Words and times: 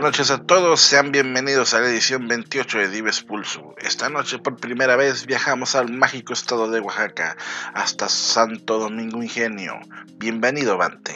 buenas 0.00 0.18
noches 0.18 0.30
a 0.30 0.42
todos, 0.42 0.82
sean 0.82 1.10
bienvenidos 1.10 1.72
a 1.72 1.80
la 1.80 1.88
edición 1.88 2.28
28 2.28 2.78
de 2.80 2.88
Dives 2.90 3.22
Pulso. 3.22 3.74
Esta 3.78 4.10
noche 4.10 4.38
por 4.38 4.56
primera 4.56 4.94
vez 4.94 5.24
viajamos 5.24 5.74
al 5.74 5.90
mágico 5.90 6.34
estado 6.34 6.70
de 6.70 6.80
Oaxaca, 6.80 7.34
hasta 7.72 8.06
Santo 8.10 8.78
Domingo 8.78 9.22
Ingenio. 9.22 9.72
Bienvenido, 10.18 10.76
Bante. 10.76 11.14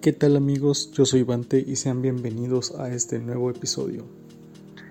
¿Qué 0.00 0.14
tal 0.14 0.36
amigos? 0.36 0.92
Yo 0.92 1.04
soy 1.04 1.24
Bante 1.24 1.58
y 1.58 1.76
sean 1.76 2.00
bienvenidos 2.00 2.74
a 2.74 2.88
este 2.88 3.18
nuevo 3.18 3.50
episodio. 3.50 4.06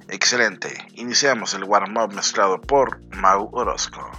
Excelente, 0.08 0.70
iniciamos 0.94 1.56
el 1.56 1.64
warm-up 1.64 2.14
mezclado 2.14 2.62
por 2.62 3.02
Mau 3.16 3.50
Orozco. 3.54 4.12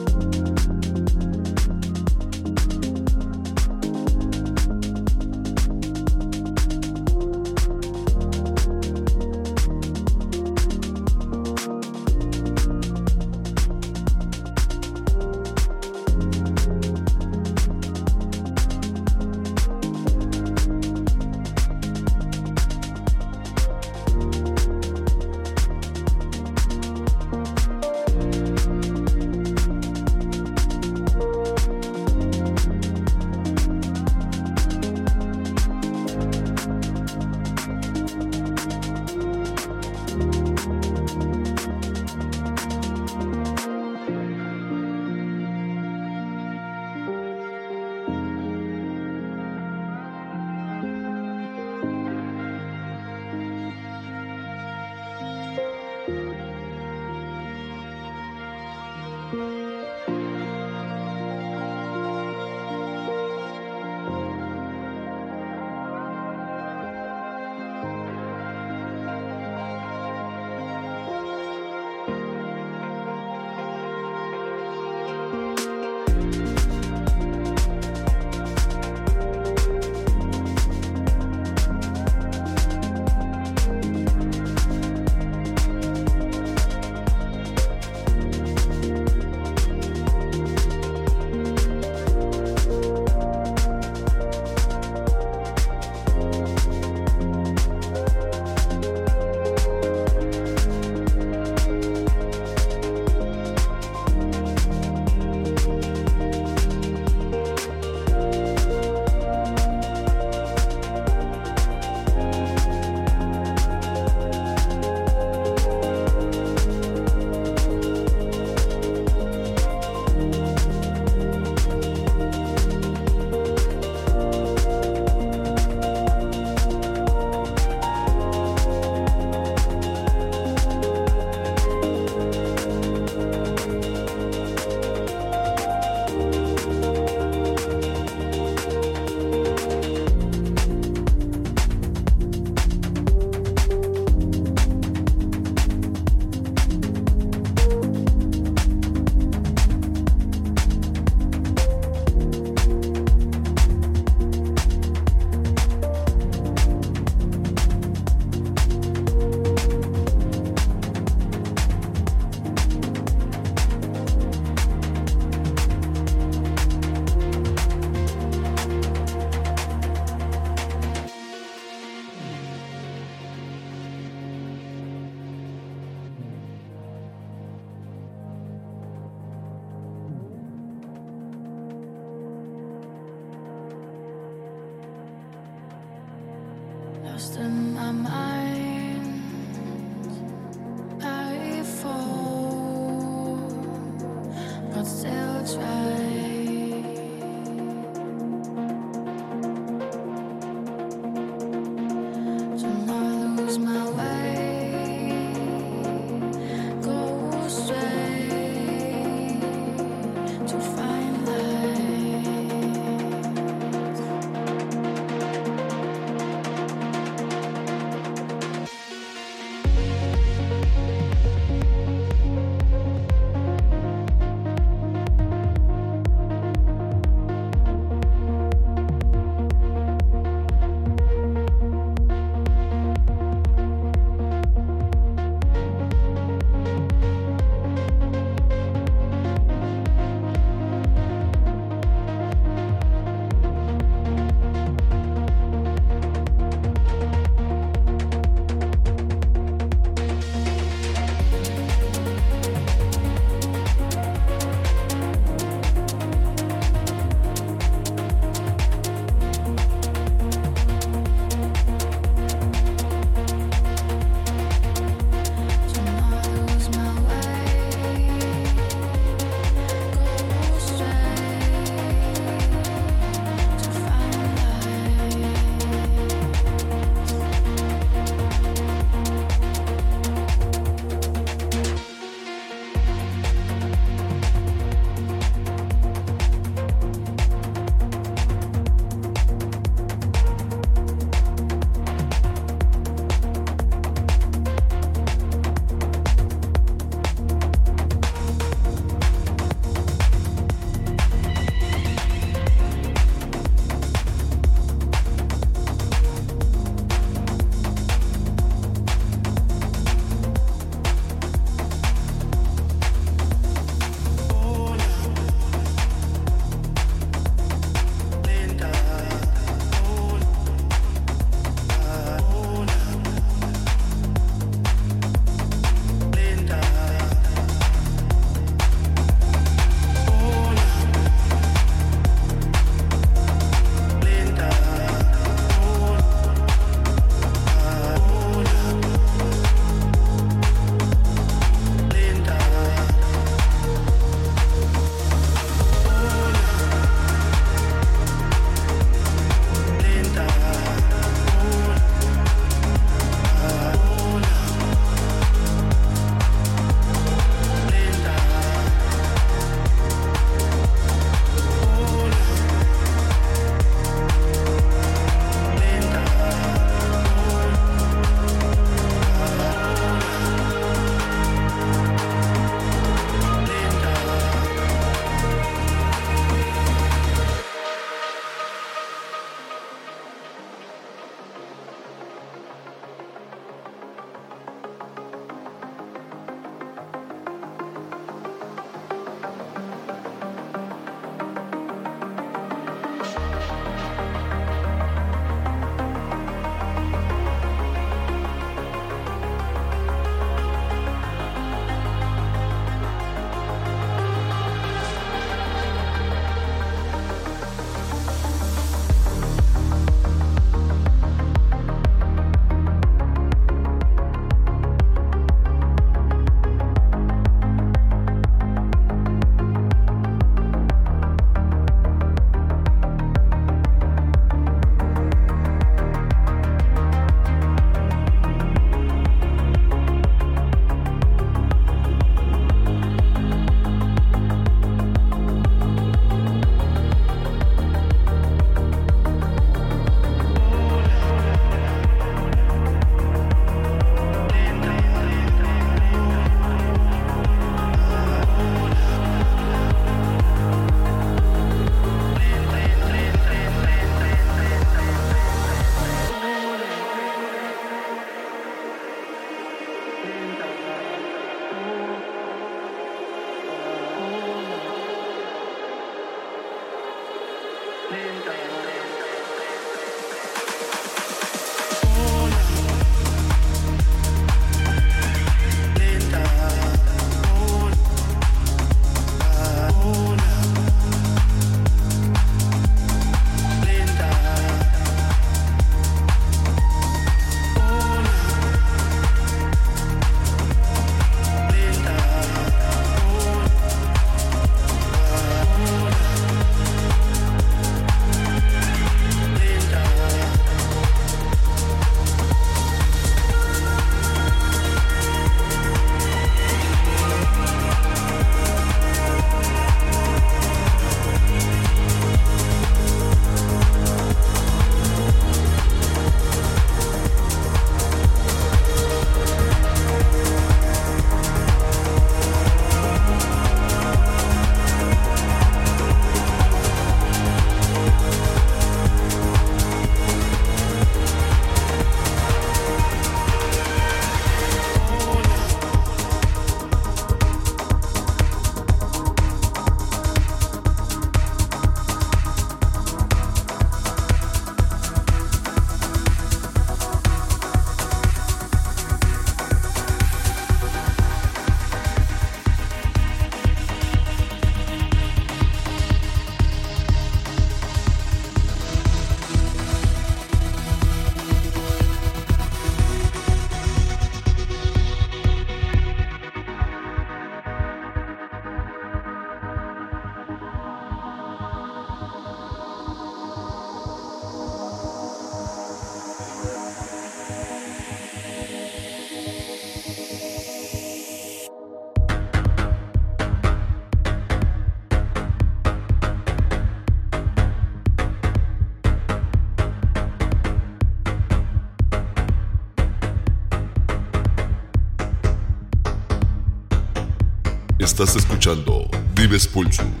Escuchando 598.41 598.89
Dives 599.13 599.47
Pulso. 599.47 600.00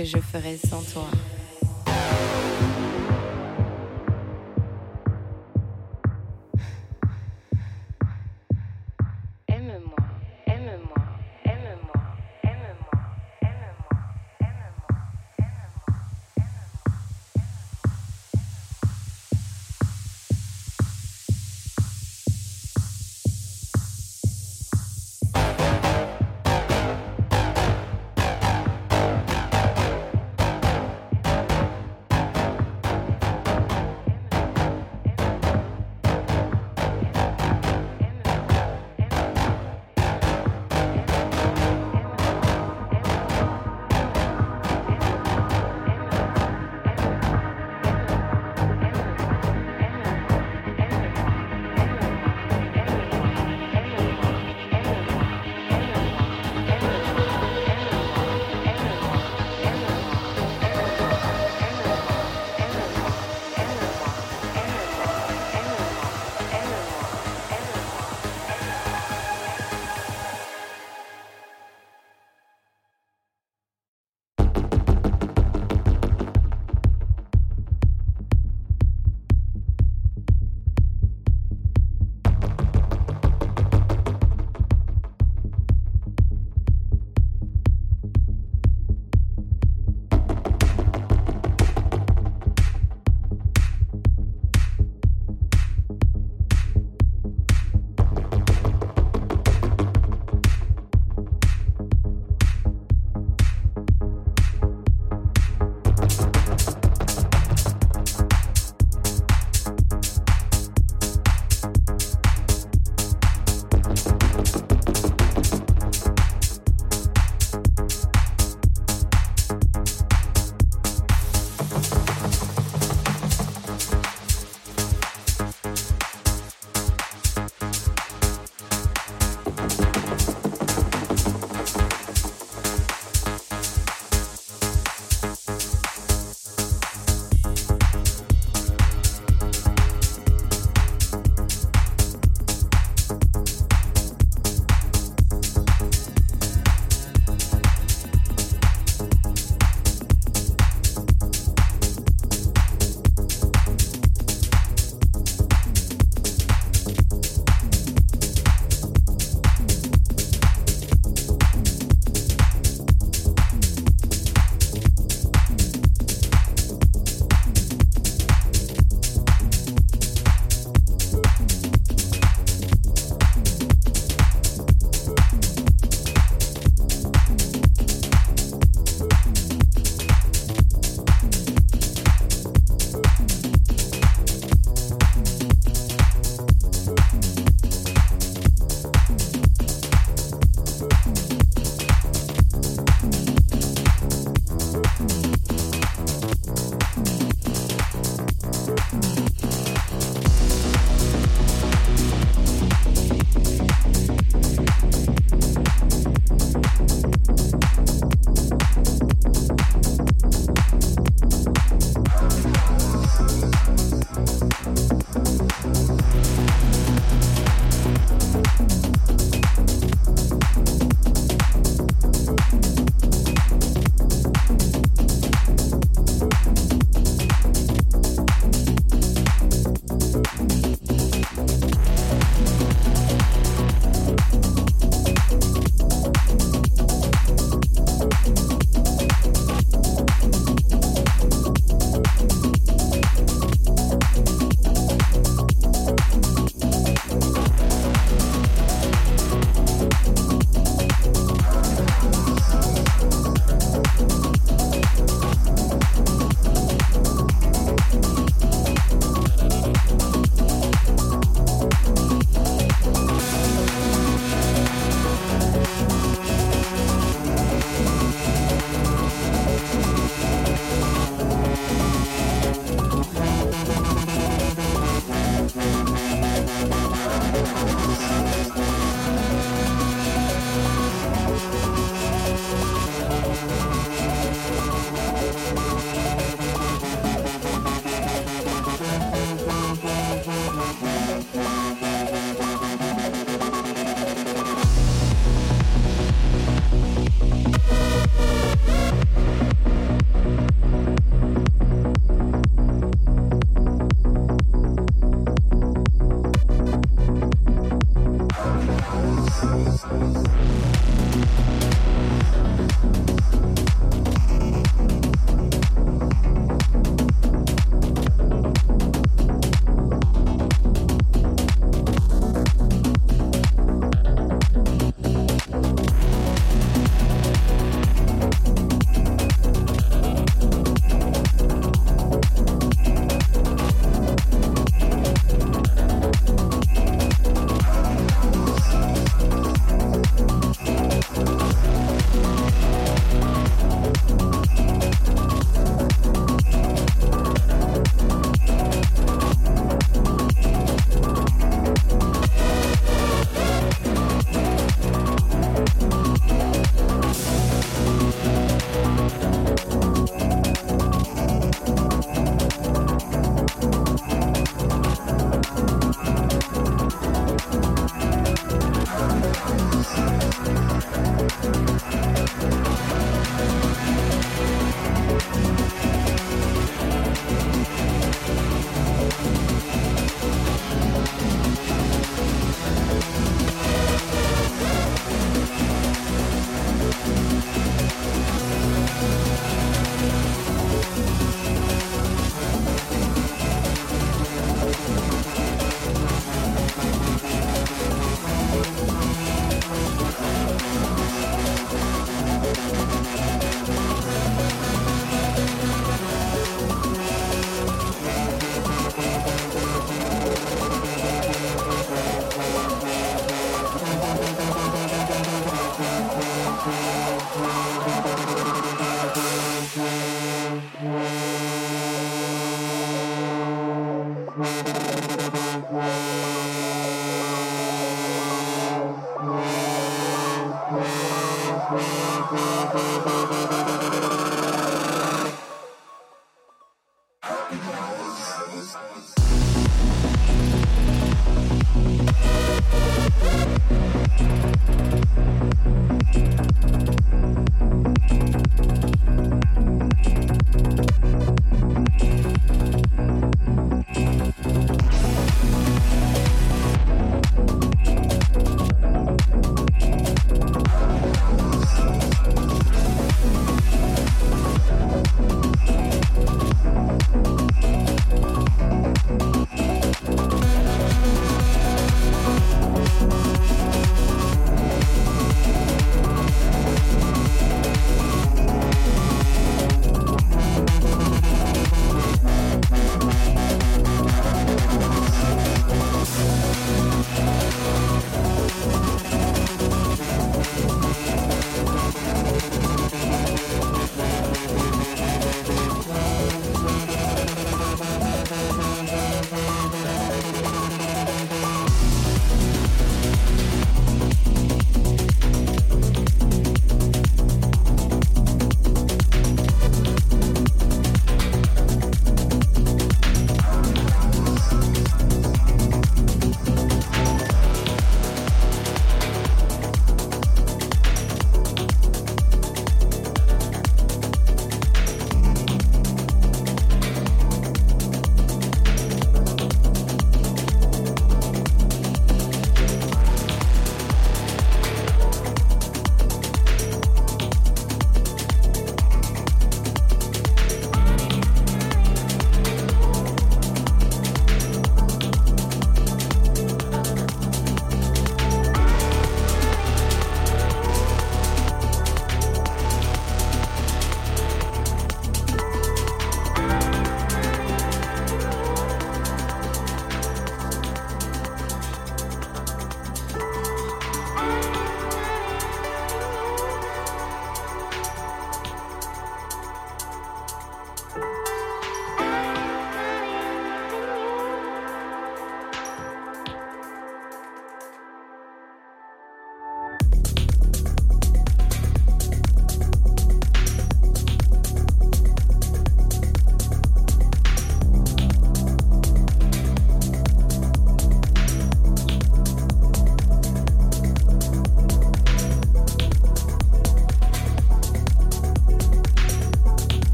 que 0.00 0.06
je 0.06 0.18
ferais 0.18 0.56
sans 0.56 0.82
toi. 0.82 1.29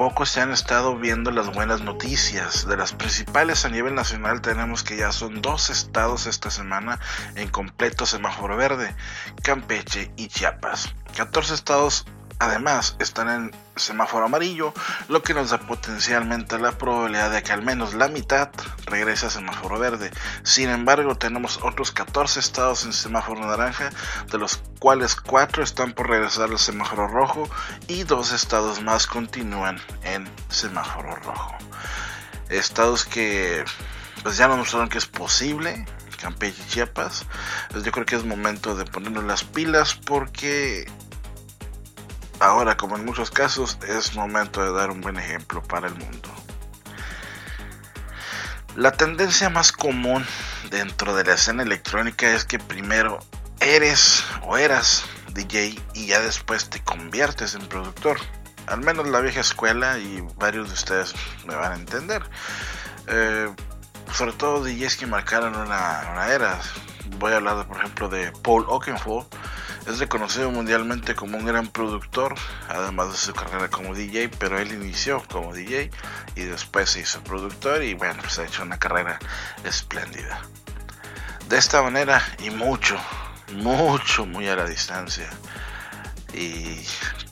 De 0.00 0.08
poco 0.08 0.24
se 0.24 0.40
han 0.40 0.50
estado 0.50 0.96
viendo 0.96 1.30
las 1.30 1.52
buenas 1.52 1.82
noticias. 1.82 2.66
De 2.66 2.74
las 2.74 2.94
principales 2.94 3.66
a 3.66 3.68
nivel 3.68 3.94
nacional 3.94 4.40
tenemos 4.40 4.82
que 4.82 4.96
ya 4.96 5.12
son 5.12 5.42
dos 5.42 5.68
estados 5.68 6.26
esta 6.26 6.50
semana 6.50 6.98
en 7.34 7.50
completo 7.50 8.06
semáforo 8.06 8.56
verde, 8.56 8.94
Campeche 9.42 10.10
y 10.16 10.28
Chiapas. 10.28 10.94
14 11.14 11.52
estados 11.52 12.06
Además, 12.40 12.96
están 12.98 13.28
en 13.28 13.54
semáforo 13.76 14.24
amarillo, 14.24 14.72
lo 15.08 15.22
que 15.22 15.34
nos 15.34 15.50
da 15.50 15.58
potencialmente 15.58 16.58
la 16.58 16.72
probabilidad 16.72 17.30
de 17.30 17.42
que 17.42 17.52
al 17.52 17.62
menos 17.62 17.92
la 17.92 18.08
mitad 18.08 18.48
regrese 18.86 19.26
a 19.26 19.30
semáforo 19.30 19.78
verde. 19.78 20.10
Sin 20.42 20.70
embargo, 20.70 21.16
tenemos 21.16 21.60
otros 21.62 21.92
14 21.92 22.40
estados 22.40 22.86
en 22.86 22.94
semáforo 22.94 23.46
naranja, 23.46 23.90
de 24.32 24.38
los 24.38 24.56
cuales 24.78 25.16
4 25.16 25.62
están 25.62 25.92
por 25.92 26.08
regresar 26.08 26.48
al 26.48 26.58
semáforo 26.58 27.08
rojo 27.08 27.46
y 27.88 28.04
2 28.04 28.32
estados 28.32 28.80
más 28.80 29.06
continúan 29.06 29.78
en 30.02 30.26
semáforo 30.48 31.16
rojo. 31.16 31.54
Estados 32.48 33.04
que 33.04 33.66
pues 34.22 34.38
ya 34.38 34.48
nos 34.48 34.56
mostraron 34.56 34.88
que 34.88 34.96
es 34.96 35.06
posible, 35.06 35.84
Campeche 36.18 36.62
y 36.62 36.70
Chiapas. 36.70 37.26
Pues 37.70 37.84
yo 37.84 37.92
creo 37.92 38.06
que 38.06 38.16
es 38.16 38.24
momento 38.24 38.74
de 38.76 38.86
ponernos 38.86 39.24
las 39.24 39.44
pilas 39.44 39.94
porque 39.94 40.90
Ahora, 42.40 42.74
como 42.78 42.96
en 42.96 43.04
muchos 43.04 43.30
casos, 43.30 43.78
es 43.86 44.16
momento 44.16 44.64
de 44.64 44.72
dar 44.72 44.90
un 44.90 45.02
buen 45.02 45.18
ejemplo 45.18 45.62
para 45.62 45.88
el 45.88 45.94
mundo. 45.94 46.30
La 48.76 48.92
tendencia 48.92 49.50
más 49.50 49.72
común 49.72 50.24
dentro 50.70 51.14
de 51.14 51.24
la 51.24 51.34
escena 51.34 51.62
electrónica 51.62 52.32
es 52.32 52.46
que 52.46 52.58
primero 52.58 53.18
eres 53.60 54.24
o 54.42 54.56
eras 54.56 55.04
DJ 55.34 55.78
y 55.92 56.06
ya 56.06 56.20
después 56.20 56.70
te 56.70 56.80
conviertes 56.82 57.54
en 57.54 57.66
productor. 57.66 58.16
Al 58.68 58.80
menos 58.80 59.06
la 59.08 59.20
vieja 59.20 59.40
escuela 59.40 59.98
y 59.98 60.26
varios 60.36 60.68
de 60.68 60.74
ustedes 60.74 61.14
me 61.46 61.54
van 61.54 61.72
a 61.72 61.76
entender. 61.76 62.22
Eh, 63.08 63.52
sobre 64.14 64.32
todo 64.32 64.64
DJs 64.64 64.96
que 64.96 65.06
marcaron 65.06 65.54
una, 65.54 66.08
una 66.10 66.28
era. 66.28 66.58
Voy 67.18 67.32
a 67.32 67.36
hablar, 67.36 67.66
por 67.66 67.76
ejemplo, 67.76 68.08
de 68.08 68.32
Paul 68.42 68.64
Oakenfold 68.66 69.26
es 69.86 69.98
reconocido 69.98 70.50
mundialmente 70.50 71.14
como 71.14 71.38
un 71.38 71.46
gran 71.46 71.68
productor, 71.68 72.34
además 72.68 73.12
de 73.12 73.16
su 73.18 73.32
carrera 73.32 73.68
como 73.68 73.94
DJ, 73.94 74.28
pero 74.28 74.58
él 74.58 74.72
inició 74.72 75.22
como 75.30 75.54
DJ 75.54 75.90
y 76.36 76.42
después 76.42 76.90
se 76.90 77.00
hizo 77.00 77.22
productor 77.22 77.82
y 77.82 77.94
bueno, 77.94 78.20
pues 78.22 78.38
ha 78.38 78.44
hecho 78.44 78.62
una 78.62 78.78
carrera 78.78 79.18
espléndida. 79.64 80.42
De 81.48 81.58
esta 81.58 81.82
manera 81.82 82.22
y 82.44 82.50
mucho, 82.50 82.96
mucho, 83.54 84.26
muy 84.26 84.48
a 84.48 84.56
la 84.56 84.66
distancia 84.66 85.28
y 86.32 86.80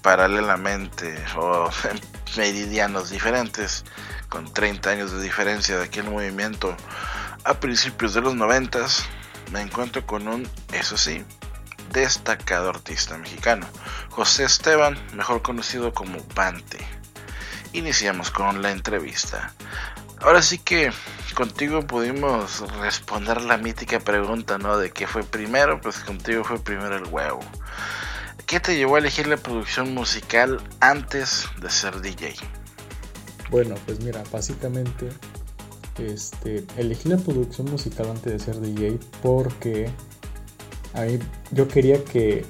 paralelamente 0.02 1.24
o 1.37 1.70
en 1.90 2.00
meridianos 2.37 3.11
diferentes, 3.11 3.84
con 4.28 4.52
30 4.52 4.90
años 4.90 5.12
de 5.12 5.22
diferencia 5.22 5.78
de 5.78 5.84
aquel 5.84 6.04
movimiento 6.04 6.76
a 7.44 7.54
principios 7.54 8.14
de 8.14 8.20
los 8.20 8.34
90, 8.34 8.87
me 9.52 9.62
encuentro 9.62 10.04
con 10.06 10.28
un, 10.28 10.48
eso 10.72 10.96
sí, 10.96 11.24
destacado 11.92 12.70
artista 12.70 13.16
mexicano, 13.18 13.66
José 14.11 14.44
Esteban, 14.44 14.98
mejor 15.14 15.42
conocido 15.42 15.92
como 15.92 16.18
Pante. 16.18 16.79
Iniciamos 17.72 18.31
con 18.31 18.62
la 18.62 18.70
entrevista. 18.70 19.53
Ahora 20.20 20.42
sí 20.42 20.59
que 20.59 20.90
contigo 21.35 21.87
pudimos 21.87 22.61
responder 22.81 23.42
la 23.42 23.57
mítica 23.59 24.01
pregunta, 24.01 24.59
¿no? 24.59 24.77
De 24.77 24.90
qué 24.90 25.07
fue 25.07 25.22
primero, 25.22 25.81
pues 25.81 25.98
contigo 26.01 26.42
fue 26.42 26.59
primero 26.59 26.96
el 26.96 27.05
huevo. 27.05 27.40
¿Qué 28.46 28.61
te 28.61 28.77
llevó 28.77 28.96
a 28.96 28.98
elegir 28.98 29.27
la 29.27 29.37
producción 29.37 29.94
musical 29.94 30.61
antes 30.81 31.46
de 31.61 31.70
ser 31.70 32.01
DJ? 32.01 32.35
Bueno, 33.51 33.74
pues 33.87 34.01
mira, 34.01 34.22
básicamente 34.33 35.11
este, 35.98 36.64
elegí 36.77 37.09
la 37.09 37.16
producción 37.18 37.70
musical 37.70 38.11
antes 38.11 38.33
de 38.33 38.38
ser 38.38 38.61
DJ 38.61 38.98
porque 39.22 39.90
a 40.94 41.03
mí, 41.03 41.18
yo 41.51 41.68
quería 41.68 42.03
que 42.05 42.44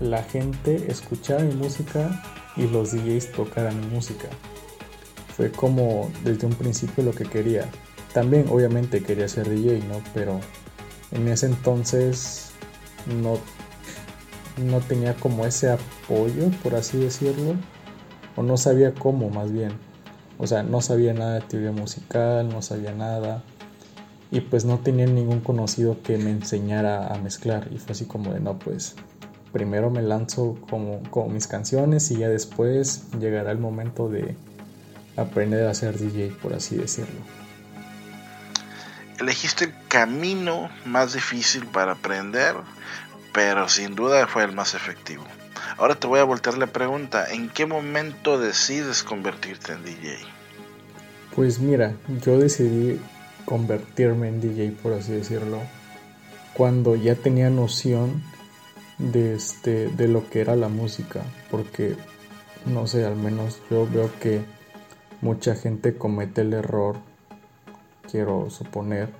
la 0.00 0.22
gente 0.22 0.90
escuchara 0.90 1.42
mi 1.42 1.54
música 1.54 2.22
y 2.56 2.66
los 2.66 2.92
DJs 2.92 3.32
tocaran 3.32 3.78
mi 3.80 3.86
música. 3.86 4.28
Fue 5.36 5.50
como 5.50 6.10
desde 6.22 6.46
un 6.46 6.54
principio 6.54 7.04
lo 7.04 7.12
que 7.12 7.24
quería. 7.24 7.68
También 8.12 8.46
obviamente 8.48 9.02
quería 9.02 9.28
ser 9.28 9.48
DJ, 9.48 9.80
¿no? 9.88 10.00
Pero 10.14 10.40
en 11.10 11.26
ese 11.28 11.46
entonces 11.46 12.50
no, 13.06 13.38
no 14.64 14.80
tenía 14.80 15.14
como 15.14 15.44
ese 15.46 15.70
apoyo, 15.70 16.50
por 16.62 16.76
así 16.76 16.98
decirlo. 16.98 17.54
O 18.36 18.42
no 18.42 18.56
sabía 18.56 18.94
cómo 18.94 19.30
más 19.30 19.52
bien. 19.52 19.72
O 20.38 20.46
sea, 20.46 20.62
no 20.62 20.80
sabía 20.80 21.14
nada 21.14 21.34
de 21.34 21.40
teoría 21.42 21.72
musical, 21.72 22.48
no 22.48 22.62
sabía 22.62 22.92
nada 22.92 23.42
y 24.34 24.40
pues 24.40 24.64
no 24.64 24.80
tenía 24.80 25.06
ningún 25.06 25.40
conocido 25.40 26.02
que 26.02 26.18
me 26.18 26.30
enseñara 26.30 27.06
a 27.06 27.18
mezclar. 27.18 27.68
Y 27.72 27.78
fue 27.78 27.92
así 27.92 28.04
como 28.04 28.34
de 28.34 28.40
no 28.40 28.58
pues 28.58 28.96
primero 29.52 29.90
me 29.90 30.02
lanzo 30.02 30.58
como, 30.68 31.00
como 31.10 31.28
mis 31.28 31.46
canciones 31.46 32.10
y 32.10 32.16
ya 32.16 32.28
después 32.28 33.04
llegará 33.20 33.52
el 33.52 33.58
momento 33.58 34.08
de 34.08 34.34
aprender 35.16 35.68
a 35.68 35.74
ser 35.74 35.96
DJ 35.96 36.32
por 36.42 36.52
así 36.54 36.74
decirlo 36.74 37.20
elegiste 39.20 39.66
el 39.66 39.74
camino 39.86 40.68
más 40.84 41.14
difícil 41.14 41.66
para 41.66 41.92
aprender 41.92 42.56
pero 43.32 43.68
sin 43.68 43.94
duda 43.94 44.26
fue 44.26 44.44
el 44.44 44.52
más 44.52 44.74
efectivo. 44.74 45.24
Ahora 45.76 45.94
te 45.94 46.06
voy 46.06 46.20
a 46.20 46.24
voltear 46.24 46.58
la 46.58 46.66
pregunta 46.66 47.32
¿en 47.32 47.48
qué 47.48 47.66
momento 47.66 48.40
decides 48.40 49.04
convertirte 49.04 49.72
en 49.72 49.84
DJ? 49.84 50.16
Pues 51.34 51.60
mira, 51.60 51.94
yo 52.24 52.38
decidí 52.38 53.00
convertirme 53.44 54.28
en 54.28 54.40
DJ, 54.40 54.72
por 54.82 54.92
así 54.92 55.12
decirlo, 55.12 55.58
cuando 56.54 56.96
ya 56.96 57.14
tenía 57.14 57.50
noción 57.50 58.22
de, 58.98 59.34
este, 59.34 59.88
de 59.88 60.08
lo 60.08 60.28
que 60.30 60.40
era 60.40 60.56
la 60.56 60.68
música, 60.68 61.22
porque 61.50 61.96
no 62.66 62.86
sé, 62.86 63.04
al 63.04 63.16
menos 63.16 63.60
yo 63.70 63.86
veo 63.90 64.10
que 64.20 64.42
mucha 65.20 65.54
gente 65.54 65.96
comete 65.96 66.42
el 66.42 66.52
error, 66.54 66.96
quiero 68.10 68.50
suponer, 68.50 69.10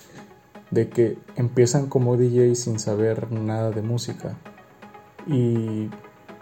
de 0.70 0.88
que 0.88 1.18
empiezan 1.36 1.88
como 1.88 2.16
DJ 2.16 2.54
sin 2.54 2.78
saber 2.78 3.30
nada 3.30 3.70
de 3.70 3.82
música. 3.82 4.36
Y 5.26 5.88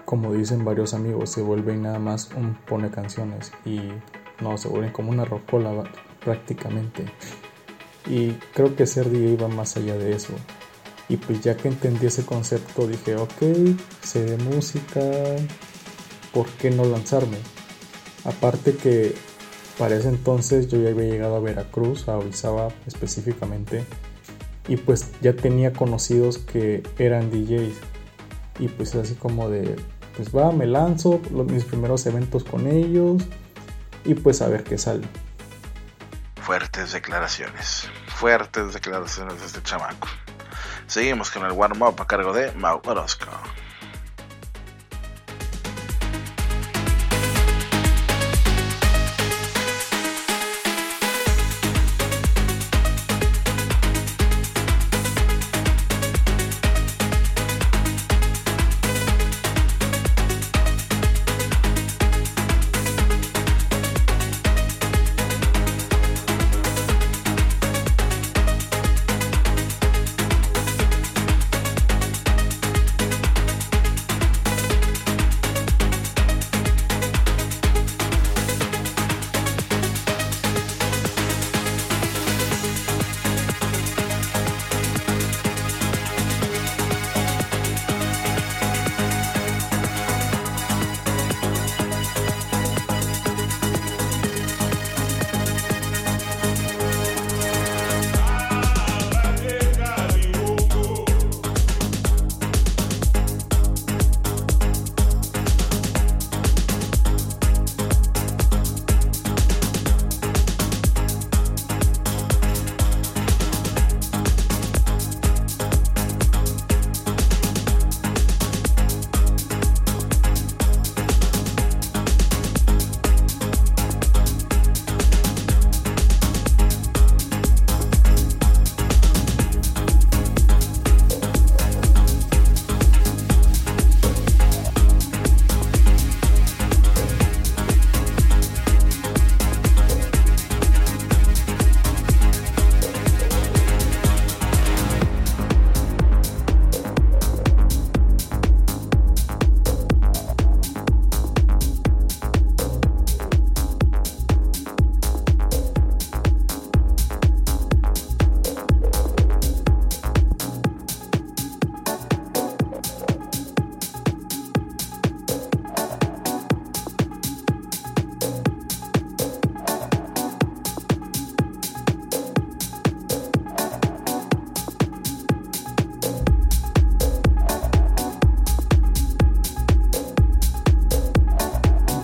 como 0.05 0.33
dicen 0.33 0.65
varios 0.65 0.95
amigos 0.95 1.31
se 1.31 1.43
vuelven 1.43 1.83
nada 1.83 1.99
más 1.99 2.31
un 2.37 2.55
pone 2.55 2.91
canciones 2.91 3.53
y 3.65 3.81
no 4.41 4.59
se 4.59 4.69
vuelven 4.69 4.91
como 4.91 5.11
una 5.11 5.25
rocola 5.25 5.85
prácticamente 6.25 7.07
y 8.07 8.33
creo 8.55 8.75
que 8.77 8.87
ser 8.87 9.11
DJ 9.11 9.37
va 9.37 9.49
más 9.49 9.77
allá 9.77 9.97
de 9.97 10.15
eso. 10.15 10.35
Y 11.09 11.17
pues 11.17 11.41
ya 11.41 11.57
que 11.57 11.69
entendí 11.69 12.07
ese 12.07 12.25
concepto 12.25 12.87
dije, 12.87 13.17
ok, 13.17 13.43
sé 14.03 14.25
de 14.25 14.37
música, 14.45 15.01
¿por 16.33 16.47
qué 16.49 16.71
no 16.71 16.85
lanzarme? 16.85 17.37
Aparte 18.25 18.75
que 18.77 19.15
para 19.79 19.97
ese 19.97 20.09
entonces 20.09 20.69
yo 20.69 20.81
ya 20.81 20.91
había 20.91 21.11
llegado 21.11 21.37
a 21.37 21.41
Veracruz, 21.41 22.09
a 22.09 22.19
Orizaba 22.19 22.69
específicamente, 22.87 23.85
y 24.69 24.77
pues 24.77 25.11
ya 25.21 25.35
tenía 25.35 25.73
conocidos 25.73 26.39
que 26.39 26.83
eran 26.99 27.31
DJs. 27.31 27.75
Y 28.59 28.69
pues 28.69 28.95
así 28.95 29.15
como 29.15 29.49
de, 29.49 29.77
pues 30.17 30.35
va, 30.35 30.53
me 30.53 30.67
lanzo 30.67 31.21
los, 31.33 31.47
mis 31.47 31.65
primeros 31.65 32.07
eventos 32.07 32.45
con 32.45 32.67
ellos 32.67 33.23
y 34.05 34.15
pues 34.15 34.43
a 34.43 34.49
ver 34.49 34.63
qué 34.63 34.79
sale. 34.79 35.07
Fuertes 36.43 36.91
declaraciones. 36.91 37.89
Fuertes 38.17 38.75
declaraciones 38.75 39.39
de 39.39 39.47
este 39.47 39.63
chamaco. 39.63 40.09
Seguimos 40.89 41.31
con 41.31 41.47
el 41.47 41.53
warm-up 41.53 42.03
a 42.03 42.07
cargo 42.07 42.33
de 42.33 42.51
Mau 42.53 42.83
Orozco. 42.85 43.31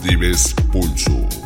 Dives 0.08 0.54
Pulso. 0.72 1.37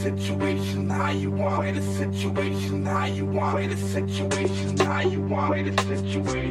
situation 0.00 0.88
how 0.88 1.10
you 1.10 1.30
want, 1.30 1.56
Play 1.56 1.72
the 1.72 1.82
situation 1.82 2.86
how 2.86 3.04
you 3.04 3.26
want, 3.26 3.52
Play 3.52 3.66
the 3.66 3.76
situation 3.76 4.78
how 4.78 5.00
you 5.00 5.20
want, 5.20 5.52
Play 5.52 5.62
the 5.68 5.82
situation. 5.82 6.49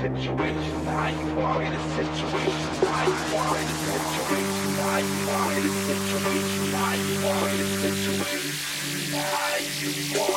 situation 0.00 0.86
I 0.86 1.10
are 1.42 1.62
in 1.62 1.72
a 1.72 1.82
situation 1.98 2.70
I 2.86 3.06
are 3.34 3.56
in 3.58 3.66
a 3.66 3.78
situation 3.82 4.72
I 4.78 5.02
are 5.34 5.52
in 5.58 5.64
a 5.66 5.74
situation 5.88 6.66
I 6.74 6.96
are 7.26 7.48
in 7.48 7.60
a 7.60 7.68
situation 7.82 8.52
I 9.14 9.58
you 9.82 10.20
are 10.20 10.27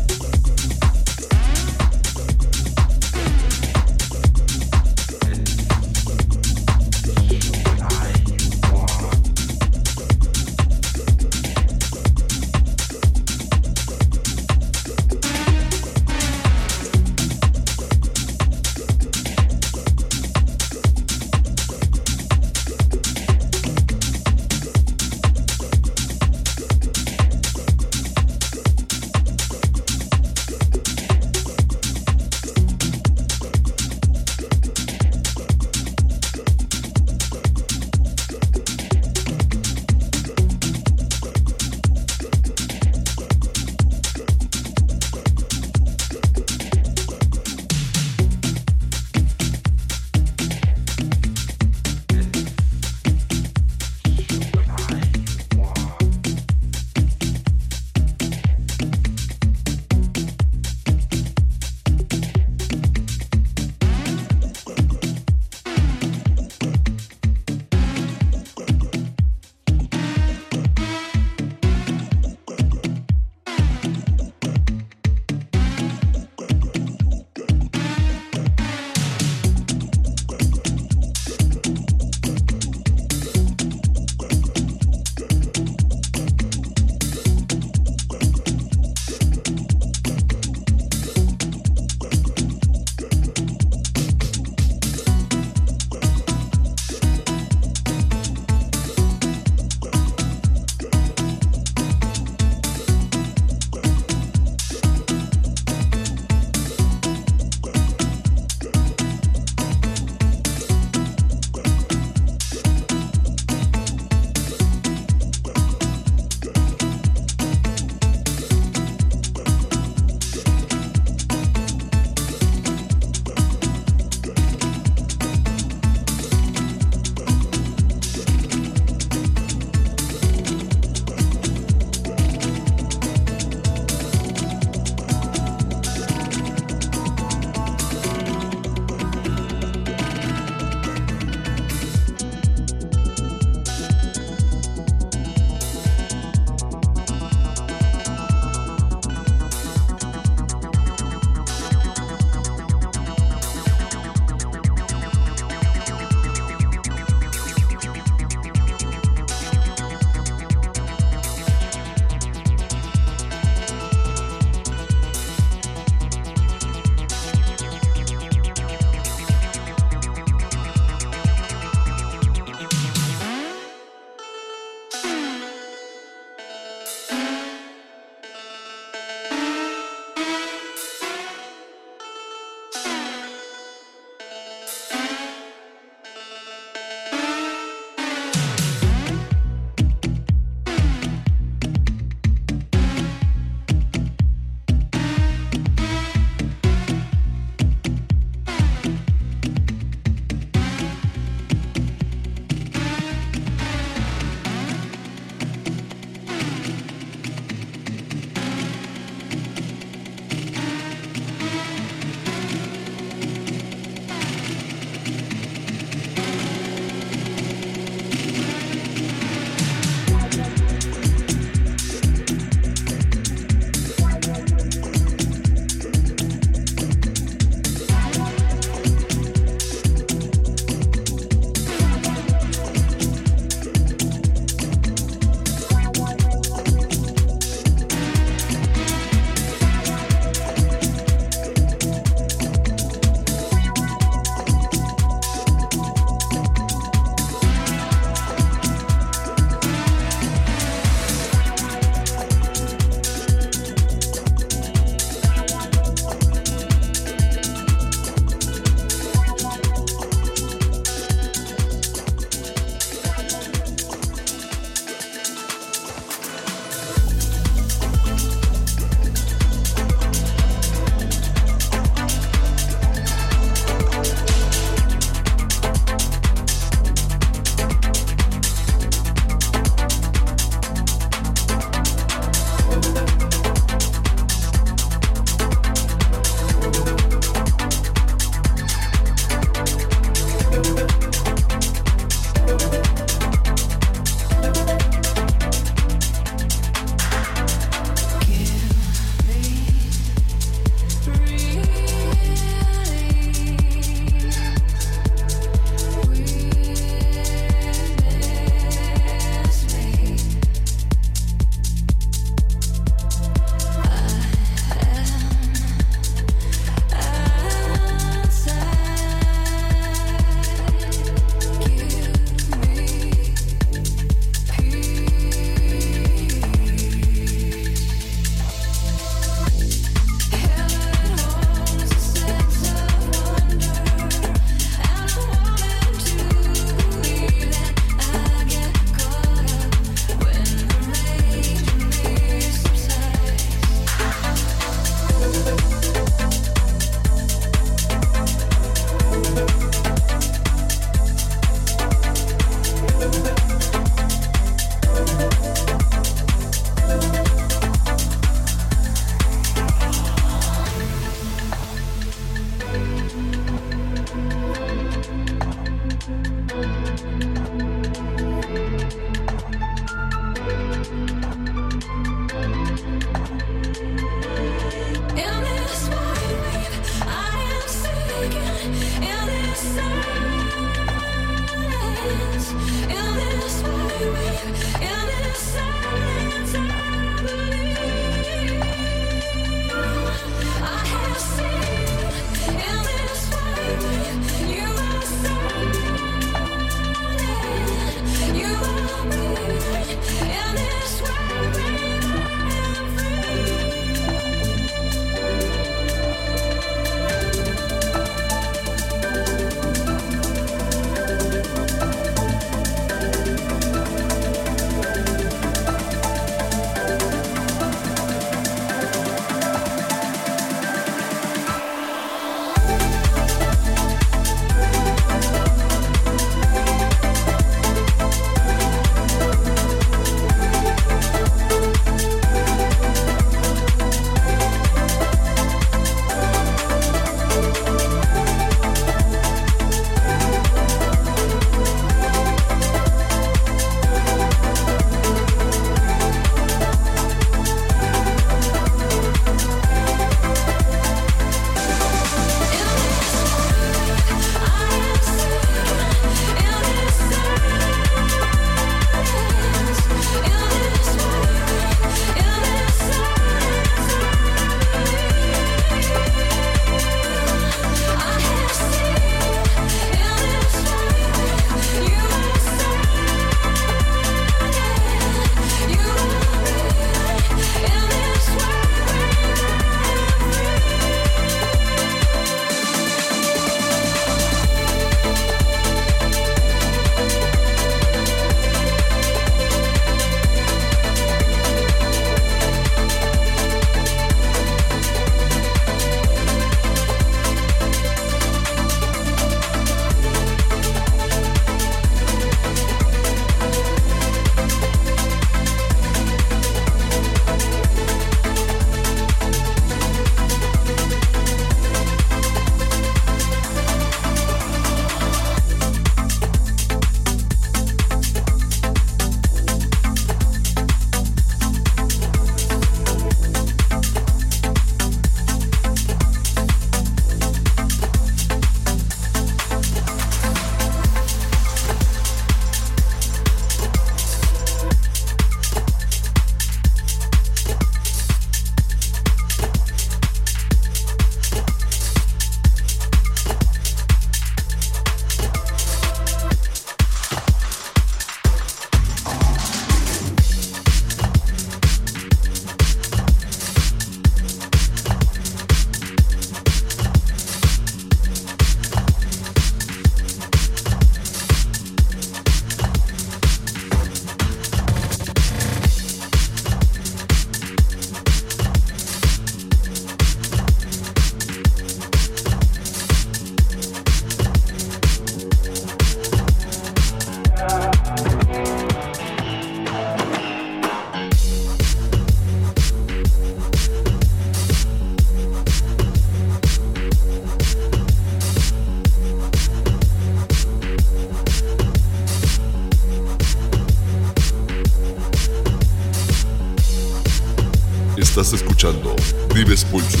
escuchando 598.61 598.95
Vives 599.33 599.65
Pulso. 599.65 600.00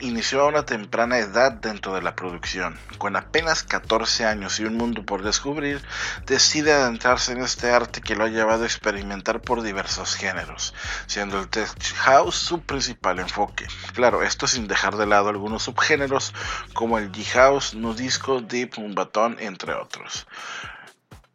Inició 0.00 0.40
a 0.40 0.48
una 0.48 0.66
temprana 0.66 1.18
edad 1.18 1.52
dentro 1.52 1.94
de 1.94 2.02
la 2.02 2.16
producción. 2.16 2.76
Con 2.98 3.14
apenas 3.14 3.62
14 3.62 4.24
años 4.24 4.58
y 4.58 4.64
un 4.64 4.76
mundo 4.76 5.06
por 5.06 5.22
descubrir, 5.22 5.80
decide 6.26 6.72
adentrarse 6.72 7.30
en 7.30 7.40
este 7.40 7.70
arte 7.70 8.00
que 8.00 8.16
lo 8.16 8.24
ha 8.24 8.28
llevado 8.28 8.64
a 8.64 8.66
experimentar 8.66 9.40
por 9.40 9.62
diversos 9.62 10.16
géneros, 10.16 10.74
siendo 11.06 11.38
el 11.38 11.46
tech 11.46 11.70
house 11.98 12.34
su 12.34 12.62
principal 12.62 13.20
enfoque. 13.20 13.68
Claro, 13.92 14.24
esto 14.24 14.48
sin 14.48 14.66
dejar 14.66 14.96
de 14.96 15.06
lado 15.06 15.28
algunos 15.28 15.62
subgéneros 15.62 16.34
como 16.72 16.98
el 16.98 17.12
G-house, 17.12 17.74
nudisco, 17.74 18.40
deep, 18.40 18.76
un 18.78 18.96
batón, 18.96 19.36
entre 19.38 19.74
otros. 19.74 20.26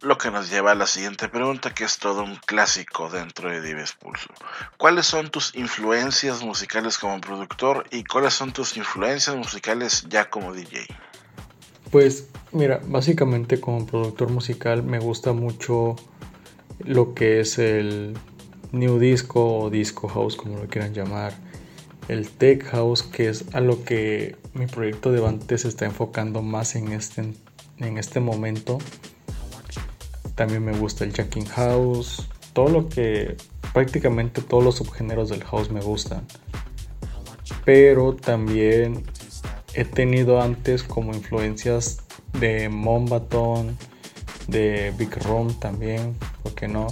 Lo 0.02 0.18
que 0.18 0.32
nos 0.32 0.50
lleva 0.50 0.72
a 0.72 0.76
la 0.76 0.88
siguiente 0.88 1.28
pregunta, 1.28 1.74
que 1.74 1.84
es 1.84 1.97
todo 1.97 2.24
un 2.24 2.38
clásico 2.38 3.10
dentro 3.10 3.50
de 3.50 3.62
Dives 3.62 3.93
Pulso. 3.93 4.30
¿Cuáles 4.78 5.06
son 5.06 5.30
tus 5.30 5.54
influencias 5.56 6.41
musicales 6.41 6.97
como 6.97 7.20
productor 7.20 7.86
y 7.91 8.06
cuáles 8.06 8.34
son 8.34 8.54
tus 8.54 8.78
influencias 8.78 9.36
musicales 9.36 10.06
ya 10.08 10.30
como 10.30 10.54
DJ? 10.54 10.88
Pues 11.91 12.30
mira, 12.54 12.80
básicamente 12.86 13.60
como 13.60 13.86
productor 13.86 14.30
musical 14.30 14.84
me 14.84 15.00
gusta 15.00 15.34
mucho 15.34 15.97
lo 16.80 17.14
que 17.14 17.41
es 17.41 17.58
el 17.58 18.18
new 18.72 19.00
disco 19.00 19.60
o 19.60 19.70
disco 19.70 20.08
house 20.08 20.38
como 20.38 20.60
lo 20.60 20.68
quieran 20.68 20.93
llamar, 20.93 21.34
el 22.08 22.30
tech 22.30 22.64
house 22.72 23.04
que 23.04 23.28
es 23.28 23.45
a 23.54 23.60
lo 23.60 23.84
que 23.84 24.38
mi 24.54 24.66
proyecto 24.66 25.12
de 25.12 25.20
Bante 25.20 25.58
se 25.58 25.68
está 25.68 25.86
enfocando 25.86 26.41
más 26.41 26.76
en 26.76 26.93
este, 26.93 27.34
en 27.80 27.97
este 27.97 28.20
momento. 28.20 28.78
También 30.39 30.63
me 30.63 30.71
gusta 30.71 31.03
el 31.03 31.11
jacking 31.11 31.47
house, 31.47 32.25
todo 32.53 32.69
lo 32.69 32.87
que 32.87 33.35
prácticamente 33.73 34.41
todos 34.41 34.63
los 34.63 34.75
subgéneros 34.75 35.27
del 35.27 35.43
house 35.43 35.69
me 35.69 35.81
gustan. 35.81 36.25
Pero 37.65 38.15
también 38.15 39.03
he 39.73 39.83
tenido 39.83 40.41
antes 40.41 40.81
como 40.83 41.13
influencias 41.13 42.03
de 42.39 42.69
Mombaton, 42.69 43.77
de 44.47 44.93
Big 44.97 45.13
Room 45.25 45.59
también, 45.59 46.15
¿por 46.41 46.55
qué 46.55 46.69
no? 46.69 46.87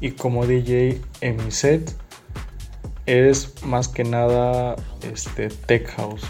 Y 0.00 0.10
como 0.10 0.44
DJ 0.44 1.00
en 1.20 1.36
mi 1.44 1.52
set 1.52 1.94
es 3.06 3.62
más 3.62 3.86
que 3.86 4.02
nada 4.02 4.74
este 5.08 5.50
tech 5.50 5.86
house. 5.90 6.24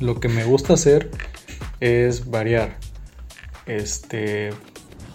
Lo 0.00 0.18
que 0.18 0.26
me 0.26 0.42
gusta 0.42 0.72
hacer 0.72 1.08
es 1.78 2.28
variar. 2.28 2.78
Este, 3.66 4.50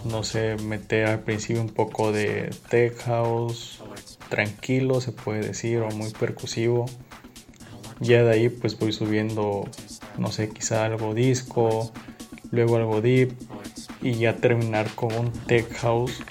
no 0.04 0.22
sé, 0.22 0.56
meter 0.56 1.06
al 1.06 1.20
principio 1.20 1.62
un 1.62 1.68
poco 1.68 2.12
de 2.12 2.50
tech 2.68 2.96
house, 3.02 3.82
tranquilo 4.28 5.00
se 5.00 5.12
puede 5.12 5.40
decir, 5.40 5.80
o 5.80 5.90
muy 5.90 6.10
percusivo 6.10 6.86
ya 8.00 8.24
de 8.24 8.32
ahí 8.32 8.48
pues 8.48 8.78
voy 8.78 8.92
subiendo, 8.92 9.68
no 10.18 10.32
sé, 10.32 10.48
quizá 10.48 10.84
algo 10.86 11.14
disco, 11.14 11.92
luego 12.50 12.76
algo 12.76 13.00
deep 13.00 13.32
y 14.02 14.14
ya 14.14 14.36
terminar 14.36 14.88
con 14.94 15.14
un 15.14 15.30
tech 15.30 15.70
house 15.76 16.22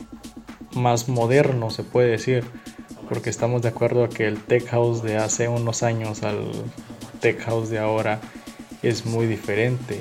más 0.76 1.08
moderno 1.08 1.70
se 1.70 1.84
puede 1.84 2.10
decir. 2.10 2.44
Porque 3.08 3.30
estamos 3.32 3.64
de 3.64 3.70
acuerdo 3.70 4.04
a 4.04 4.10
que 4.10 4.28
el 4.28 4.40
tech 4.44 4.68
house 4.68 5.02
de 5.02 5.18
hace 5.18 5.48
unos 5.48 5.82
años 5.82 6.22
al 6.22 6.52
tech 7.22 7.40
house 7.42 7.70
de 7.70 7.80
ahora 7.80 8.20
es 8.84 9.06
muy 9.06 9.26
diferente. 9.26 10.00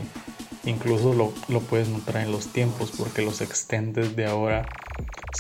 Incluso 0.69 1.15
lo, 1.15 1.33
lo 1.49 1.61
puedes 1.61 1.89
notar 1.89 2.19
en 2.19 2.31
los 2.31 2.49
tiempos 2.49 2.93
porque 2.99 3.23
los 3.23 3.41
extended 3.41 4.11
de 4.11 4.27
ahora 4.27 4.69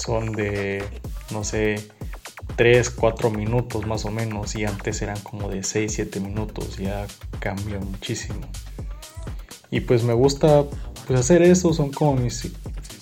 son 0.02 0.32
de, 0.32 0.82
no 1.30 1.44
sé, 1.44 1.86
3, 2.56 2.88
4 2.88 3.30
minutos 3.30 3.86
más 3.86 4.06
o 4.06 4.10
menos 4.10 4.56
y 4.56 4.64
antes 4.64 5.02
eran 5.02 5.20
como 5.20 5.50
de 5.50 5.64
6, 5.64 5.92
7 5.92 6.20
minutos, 6.20 6.78
ya 6.78 7.06
cambió 7.40 7.78
muchísimo. 7.78 8.40
Y 9.70 9.80
pues 9.80 10.02
me 10.02 10.14
gusta 10.14 10.64
pues 11.06 11.20
hacer 11.20 11.42
eso, 11.42 11.74
son 11.74 11.92
como 11.92 12.16
mis 12.16 12.50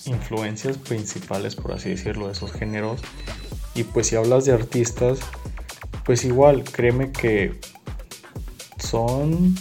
influencias 0.05 0.77
principales 0.77 1.55
por 1.55 1.71
así 1.71 1.91
decirlo 1.91 2.27
de 2.27 2.33
esos 2.33 2.51
géneros. 2.51 2.99
Y 3.73 3.83
pues 3.85 4.07
si 4.07 4.17
hablas 4.17 4.43
de 4.43 4.51
artistas, 4.51 5.19
pues 6.03 6.25
igual, 6.25 6.65
créeme 6.65 7.13
que 7.13 7.57
son 8.79 9.55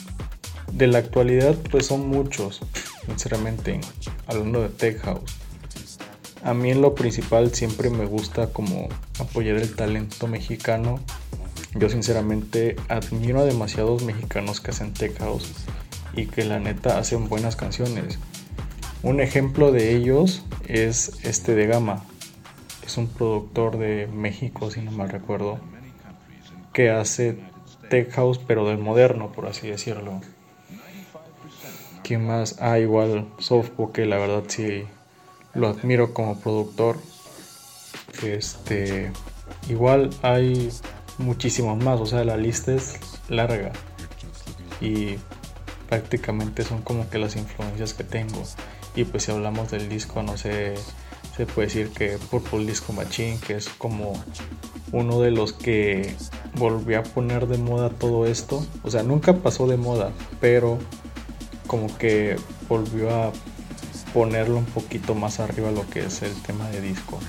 de 0.72 0.86
la 0.86 0.98
actualidad 0.98 1.56
pues 1.70 1.86
son 1.86 2.08
muchos, 2.08 2.60
sinceramente, 3.06 3.80
hablando 4.26 4.62
de 4.62 4.68
tech 4.68 5.00
house. 5.02 5.36
A 6.42 6.54
mí 6.54 6.70
en 6.70 6.80
lo 6.80 6.94
principal 6.94 7.52
siempre 7.52 7.90
me 7.90 8.06
gusta 8.06 8.52
como 8.52 8.88
apoyar 9.18 9.56
el 9.56 9.74
talento 9.74 10.28
mexicano. 10.28 11.00
Yo 11.74 11.88
sinceramente 11.88 12.76
admiro 12.88 13.40
a 13.40 13.44
demasiados 13.44 14.04
mexicanos 14.04 14.60
que 14.60 14.70
hacen 14.70 14.94
tech 14.94 15.18
house 15.18 15.52
y 16.14 16.26
que 16.26 16.44
la 16.44 16.58
neta 16.58 16.98
hacen 16.98 17.28
buenas 17.28 17.56
canciones. 17.56 18.18
Un 19.02 19.20
ejemplo 19.20 19.72
de 19.72 19.94
ellos 19.94 20.44
es 20.66 21.24
este 21.24 21.54
de 21.54 21.66
Gama. 21.66 22.04
Es 22.84 22.96
un 22.96 23.08
productor 23.08 23.78
de 23.78 24.06
México, 24.06 24.70
si 24.70 24.80
no 24.80 24.92
mal 24.92 25.08
recuerdo, 25.08 25.58
que 26.72 26.90
hace 26.90 27.38
tech 27.90 28.12
house 28.12 28.38
pero 28.38 28.68
del 28.68 28.78
moderno, 28.78 29.32
por 29.32 29.46
así 29.46 29.68
decirlo. 29.68 30.20
¿Quién 32.07 32.24
más? 32.24 32.59
Ah, 32.61 32.78
igual 32.78 33.26
Softbook, 33.38 33.90
que 33.90 34.07
la 34.07 34.16
verdad 34.16 34.44
sí 34.46 34.84
lo 35.54 35.66
admiro 35.66 36.14
como 36.14 36.38
productor. 36.38 36.98
Este, 38.22 39.11
igual 39.68 40.11
hay 40.22 40.70
muchísimos 41.18 41.82
más, 41.82 42.00
o 42.00 42.07
sea, 42.07 42.22
la 42.22 42.36
lista 42.36 42.72
es 42.72 43.00
larga 43.28 43.72
y 44.80 45.16
prácticamente 45.88 46.62
son 46.62 46.80
como 46.82 47.11
que 47.11 47.18
las 47.18 47.34
influencias 47.34 47.92
que 47.92 48.04
tengo. 48.04 48.40
Y 48.94 49.02
pues 49.02 49.24
si 49.24 49.32
hablamos 49.32 49.72
del 49.72 49.88
disco, 49.88 50.22
no 50.22 50.36
sé, 50.36 50.74
se 51.36 51.44
puede 51.44 51.66
decir 51.66 51.90
que 51.90 52.18
Purple 52.30 52.66
Disco 52.66 52.92
Machine, 52.92 53.40
que 53.44 53.57
es 53.57 53.68
como 53.68 54.12
uno 54.92 55.20
de 55.20 55.32
los 55.32 55.52
que 55.52 56.14
volvió 56.54 57.00
a 57.00 57.02
poner 57.02 57.48
de 57.48 57.59
moda 57.59 57.90
todo 57.90 58.26
esto. 58.26 58.64
O 58.84 58.92
sea, 58.92 59.02
nunca 59.02 59.34
pasó 59.34 59.66
de 59.66 59.76
moda, 59.76 60.12
pero 60.40 60.78
como 61.66 61.96
que 61.98 62.36
volvió 62.68 63.10
a 63.10 63.32
ponerlo 64.12 64.58
un 64.58 64.64
poquito 64.64 65.14
más 65.14 65.40
arriba 65.40 65.70
lo 65.70 65.88
que 65.88 66.00
es 66.00 66.22
el 66.22 66.34
tema 66.42 66.68
de 66.70 66.80
disco. 66.80 67.20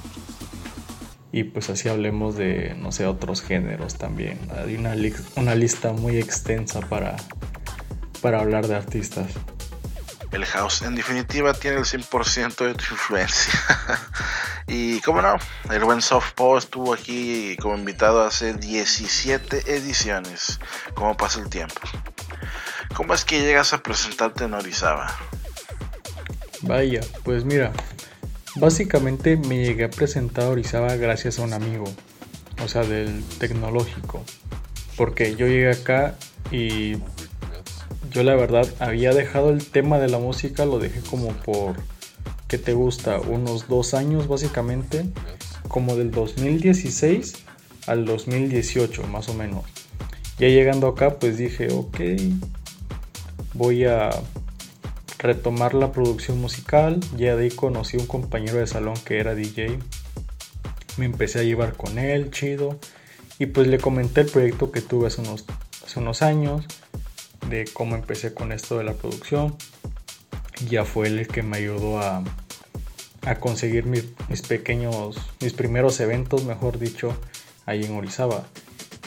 Y 1.31 1.43
pues 1.43 1.69
así 1.69 1.89
hablemos 1.89 2.35
de, 2.35 2.75
no 2.77 2.91
sé, 2.91 3.05
otros 3.05 3.41
géneros 3.41 3.95
también. 3.95 4.39
Hay 4.55 4.75
una, 4.75 4.95
una 5.35 5.55
lista 5.55 5.91
muy 5.91 6.17
extensa 6.17 6.79
para, 6.79 7.17
para 8.21 8.39
hablar 8.39 8.67
de 8.67 8.75
artistas. 8.75 9.27
El 10.31 10.45
house 10.45 10.81
en 10.81 10.95
definitiva 10.95 11.53
tiene 11.53 11.77
el 11.77 11.85
100% 11.85 12.65
de 12.65 12.73
tu 12.73 12.85
influencia. 12.91 13.53
y 14.67 14.99
como 15.01 15.21
no, 15.21 15.35
el 15.71 15.83
buen 15.83 16.01
Softpo 16.01 16.57
estuvo 16.57 16.93
aquí 16.93 17.55
como 17.61 17.77
invitado 17.77 18.23
hace 18.23 18.53
17 18.53 19.75
ediciones. 19.75 20.59
¿Cómo 20.95 21.15
pasa 21.15 21.39
el 21.39 21.49
tiempo? 21.49 21.81
¿Cómo 22.97 23.13
es 23.13 23.25
que 23.25 23.41
llegas 23.41 23.73
a 23.73 23.83
presentarte 23.83 24.45
en 24.45 24.55
Orizaba? 24.55 25.15
Vaya, 26.63 27.01
pues 27.23 27.45
mira, 27.45 27.71
básicamente 28.55 29.37
me 29.37 29.63
llegué 29.63 29.83
a 29.83 29.89
presentar 29.91 30.45
a 30.45 30.49
Orizaba 30.49 30.95
gracias 30.95 31.37
a 31.37 31.43
un 31.43 31.53
amigo, 31.53 31.85
o 32.63 32.67
sea, 32.67 32.81
del 32.81 33.23
tecnológico, 33.37 34.23
porque 34.95 35.35
yo 35.35 35.45
llegué 35.45 35.69
acá 35.69 36.15
y 36.49 36.95
yo 38.09 38.23
la 38.23 38.33
verdad 38.33 38.67
había 38.79 39.13
dejado 39.13 39.51
el 39.51 39.63
tema 39.63 39.99
de 39.99 40.09
la 40.09 40.17
música, 40.17 40.65
lo 40.65 40.79
dejé 40.79 41.01
como 41.01 41.33
por, 41.33 41.75
¿qué 42.47 42.57
te 42.57 42.73
gusta? 42.73 43.19
Unos 43.19 43.67
dos 43.67 43.93
años 43.93 44.27
básicamente, 44.27 45.05
como 45.67 45.95
del 45.95 46.09
2016 46.09 47.43
al 47.85 48.05
2018 48.05 49.03
más 49.03 49.29
o 49.29 49.35
menos. 49.35 49.65
Ya 50.39 50.47
llegando 50.47 50.87
acá 50.87 51.19
pues 51.19 51.37
dije, 51.37 51.71
ok, 51.71 51.99
voy 53.57 53.85
a 53.85 54.11
retomar 55.17 55.73
la 55.73 55.91
producción 55.91 56.39
musical. 56.39 56.99
Ya 57.15 57.35
de 57.35 57.45
ahí 57.45 57.51
conocí 57.51 57.97
un 57.97 58.05
compañero 58.05 58.59
de 58.59 58.67
salón 58.67 58.95
que 59.03 59.19
era 59.19 59.35
DJ. 59.35 59.79
Me 60.97 61.05
empecé 61.05 61.39
a 61.39 61.43
llevar 61.43 61.75
con 61.75 61.97
él, 61.97 62.31
chido. 62.31 62.79
Y 63.39 63.47
pues 63.47 63.67
le 63.67 63.79
comenté 63.79 64.21
el 64.21 64.27
proyecto 64.27 64.71
que 64.71 64.81
tuve 64.81 65.07
hace 65.07 65.21
unos, 65.21 65.45
hace 65.85 65.99
unos 65.99 66.21
años, 66.21 66.65
de 67.49 67.65
cómo 67.71 67.95
empecé 67.95 68.33
con 68.33 68.51
esto 68.51 68.77
de 68.77 68.83
la 68.83 68.93
producción. 68.93 69.55
Ya 70.69 70.85
fue 70.85 71.07
él 71.07 71.19
el 71.19 71.27
que 71.27 71.43
me 71.43 71.57
ayudó 71.57 71.99
a, 71.99 72.23
a 73.21 73.35
conseguir 73.35 73.85
mis, 73.85 74.05
mis, 74.27 74.41
pequeños, 74.41 75.17
mis 75.39 75.53
primeros 75.53 75.99
eventos, 75.99 76.45
mejor 76.45 76.79
dicho, 76.79 77.15
ahí 77.67 77.83
en 77.83 77.95
Orizaba, 77.95 78.47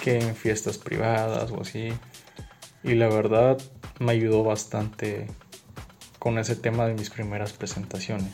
que 0.01 0.20
en 0.20 0.36
fiestas 0.36 0.78
privadas 0.78 1.51
o 1.51 1.62
así. 1.62 1.92
Y 2.84 2.94
la 2.94 3.09
verdad 3.09 3.59
me 4.01 4.12
ayudó 4.12 4.42
bastante 4.42 5.28
con 6.18 6.38
ese 6.38 6.57
tema 6.57 6.86
de 6.86 6.94
mis 6.94 7.11
primeras 7.11 7.53
presentaciones. 7.53 8.32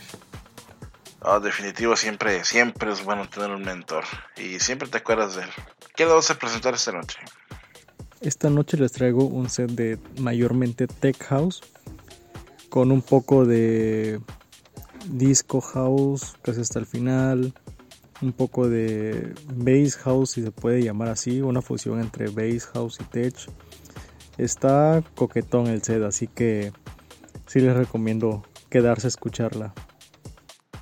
Oh, 1.21 1.41
definitivo, 1.41 1.97
siempre, 1.97 2.45
siempre 2.45 2.93
es 2.93 3.05
bueno 3.05 3.29
tener 3.29 3.51
un 3.51 3.62
mentor 3.62 4.05
y 4.37 4.61
siempre 4.61 4.89
te 4.89 4.99
acuerdas 4.99 5.35
de 5.35 5.43
él. 5.43 5.51
¿Qué 5.95 6.05
le 6.07 6.12
vas 6.12 6.31
a 6.31 6.39
presentar 6.39 6.75
esta 6.75 6.93
noche? 6.93 7.19
Esta 8.21 8.49
noche 8.49 8.77
les 8.77 8.93
traigo 8.93 9.25
un 9.25 9.51
set 9.51 9.71
de 9.73 9.99
mayormente 10.19 10.87
tech 10.87 11.21
house 11.25 11.62
con 12.69 12.93
un 12.93 13.03
poco 13.03 13.45
de 13.45 14.21
disco 15.09 15.61
house 15.61 16.37
casi 16.43 16.61
hasta 16.61 16.79
el 16.79 16.87
final, 16.87 17.53
un 18.23 18.33
poco 18.33 18.69
de 18.69 19.35
bass 19.53 19.97
house 19.97 20.31
si 20.31 20.43
se 20.43 20.53
puede 20.53 20.83
llamar 20.83 21.09
así, 21.09 21.41
una 21.41 21.61
fusión 21.61 22.01
entre 22.01 22.29
bass 22.29 22.67
house 22.67 22.99
y 23.01 23.05
tech. 23.05 23.35
Está 24.39 25.03
coquetón 25.14 25.66
el 25.68 25.82
set, 25.82 26.03
así 26.03 26.26
que 26.26 26.72
sí 27.47 27.61
les 27.61 27.76
recomiendo 27.76 28.47
quedarse 28.70 29.07
a 29.07 29.09
escucharla. 29.09 29.72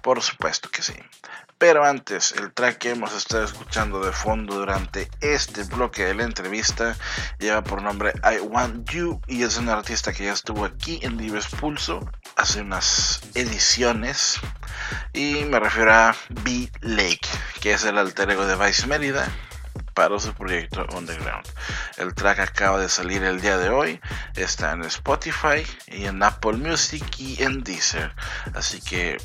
Por 0.02 0.20
supuesto 0.22 0.68
que 0.70 0.82
sí. 0.82 0.94
Pero 1.56 1.84
antes, 1.84 2.32
el 2.32 2.52
track 2.52 2.78
que 2.78 2.90
hemos 2.90 3.14
estado 3.16 3.44
escuchando 3.44 4.04
de 4.04 4.12
fondo 4.12 4.56
durante 4.56 5.08
este 5.20 5.62
bloque 5.64 6.04
de 6.04 6.14
la 6.14 6.24
entrevista 6.24 6.96
lleva 7.38 7.62
por 7.62 7.80
nombre 7.80 8.12
I 8.22 8.40
Want 8.40 8.90
You 8.90 9.20
y 9.28 9.44
es 9.44 9.56
un 9.56 9.68
artista 9.68 10.12
que 10.12 10.24
ya 10.24 10.32
estuvo 10.32 10.64
aquí 10.64 10.98
en 11.02 11.16
Dives 11.16 11.46
Pulso 11.46 12.00
hace 12.36 12.60
unas 12.60 13.22
ediciones 13.34 14.40
y 15.12 15.44
me 15.44 15.60
refiero 15.60 15.94
a 15.94 16.16
B 16.28 16.70
Lake, 16.80 17.28
que 17.60 17.72
es 17.72 17.84
el 17.84 17.98
alter 17.98 18.32
ego 18.32 18.46
de 18.46 18.56
Vice 18.56 18.86
Mérida 18.86 19.26
para 19.94 20.18
su 20.18 20.32
proyecto 20.34 20.86
Underground. 20.94 21.46
El 21.96 22.14
track 22.14 22.40
acaba 22.40 22.78
de 22.80 22.88
salir 22.88 23.22
el 23.22 23.40
día 23.40 23.56
de 23.58 23.70
hoy, 23.70 24.00
está 24.34 24.72
en 24.72 24.82
Spotify 24.82 25.64
y 25.86 26.06
en 26.06 26.22
Apple 26.22 26.54
Music 26.54 27.04
y 27.18 27.42
en 27.42 27.62
Deezer. 27.62 28.12
Así 28.54 28.80
que 28.80 29.16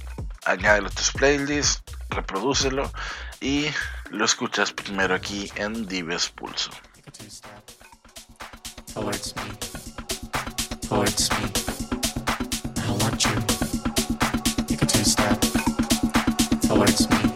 añádelo 0.45 0.87
a 0.87 0.91
tus 0.91 1.11
playlists, 1.11 1.83
reprodúcelo 2.09 2.91
y 3.41 3.67
lo 4.11 4.25
escuchas 4.25 4.71
primero 4.71 5.15
aquí 5.15 5.51
en 5.55 5.87
Dives 5.87 6.29
Pulso. 6.29 6.71
including 16.81 17.28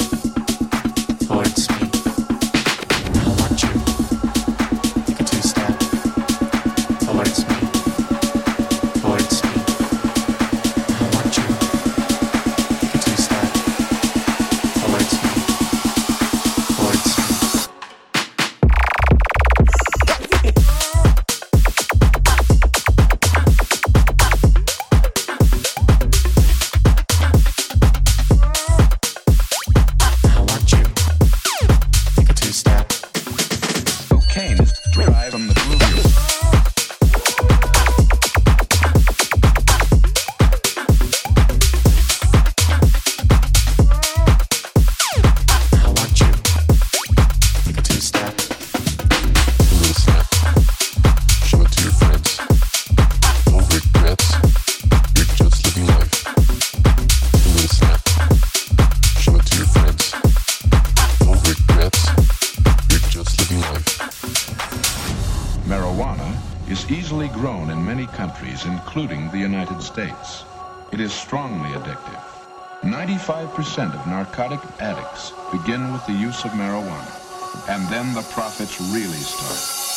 95% 73.73 73.99
of 73.99 74.07
narcotic 74.07 74.59
addicts 74.79 75.33
begin 75.51 75.91
with 75.91 76.05
the 76.05 76.13
use 76.13 76.45
of 76.45 76.51
marijuana, 76.51 77.69
and 77.69 77.87
then 77.89 78.13
the 78.13 78.21
profits 78.21 78.79
really 78.79 79.17
start. 79.17 79.92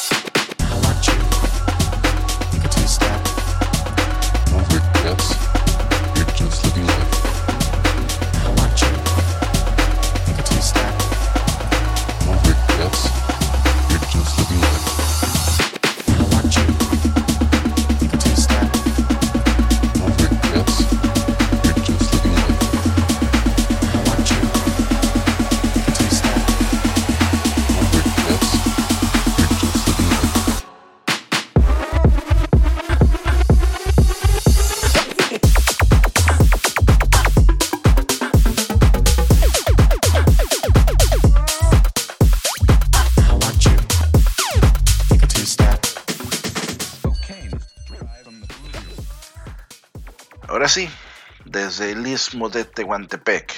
Istmo 52.26 52.48
de 52.48 52.64
Tehuantepec, 52.64 53.52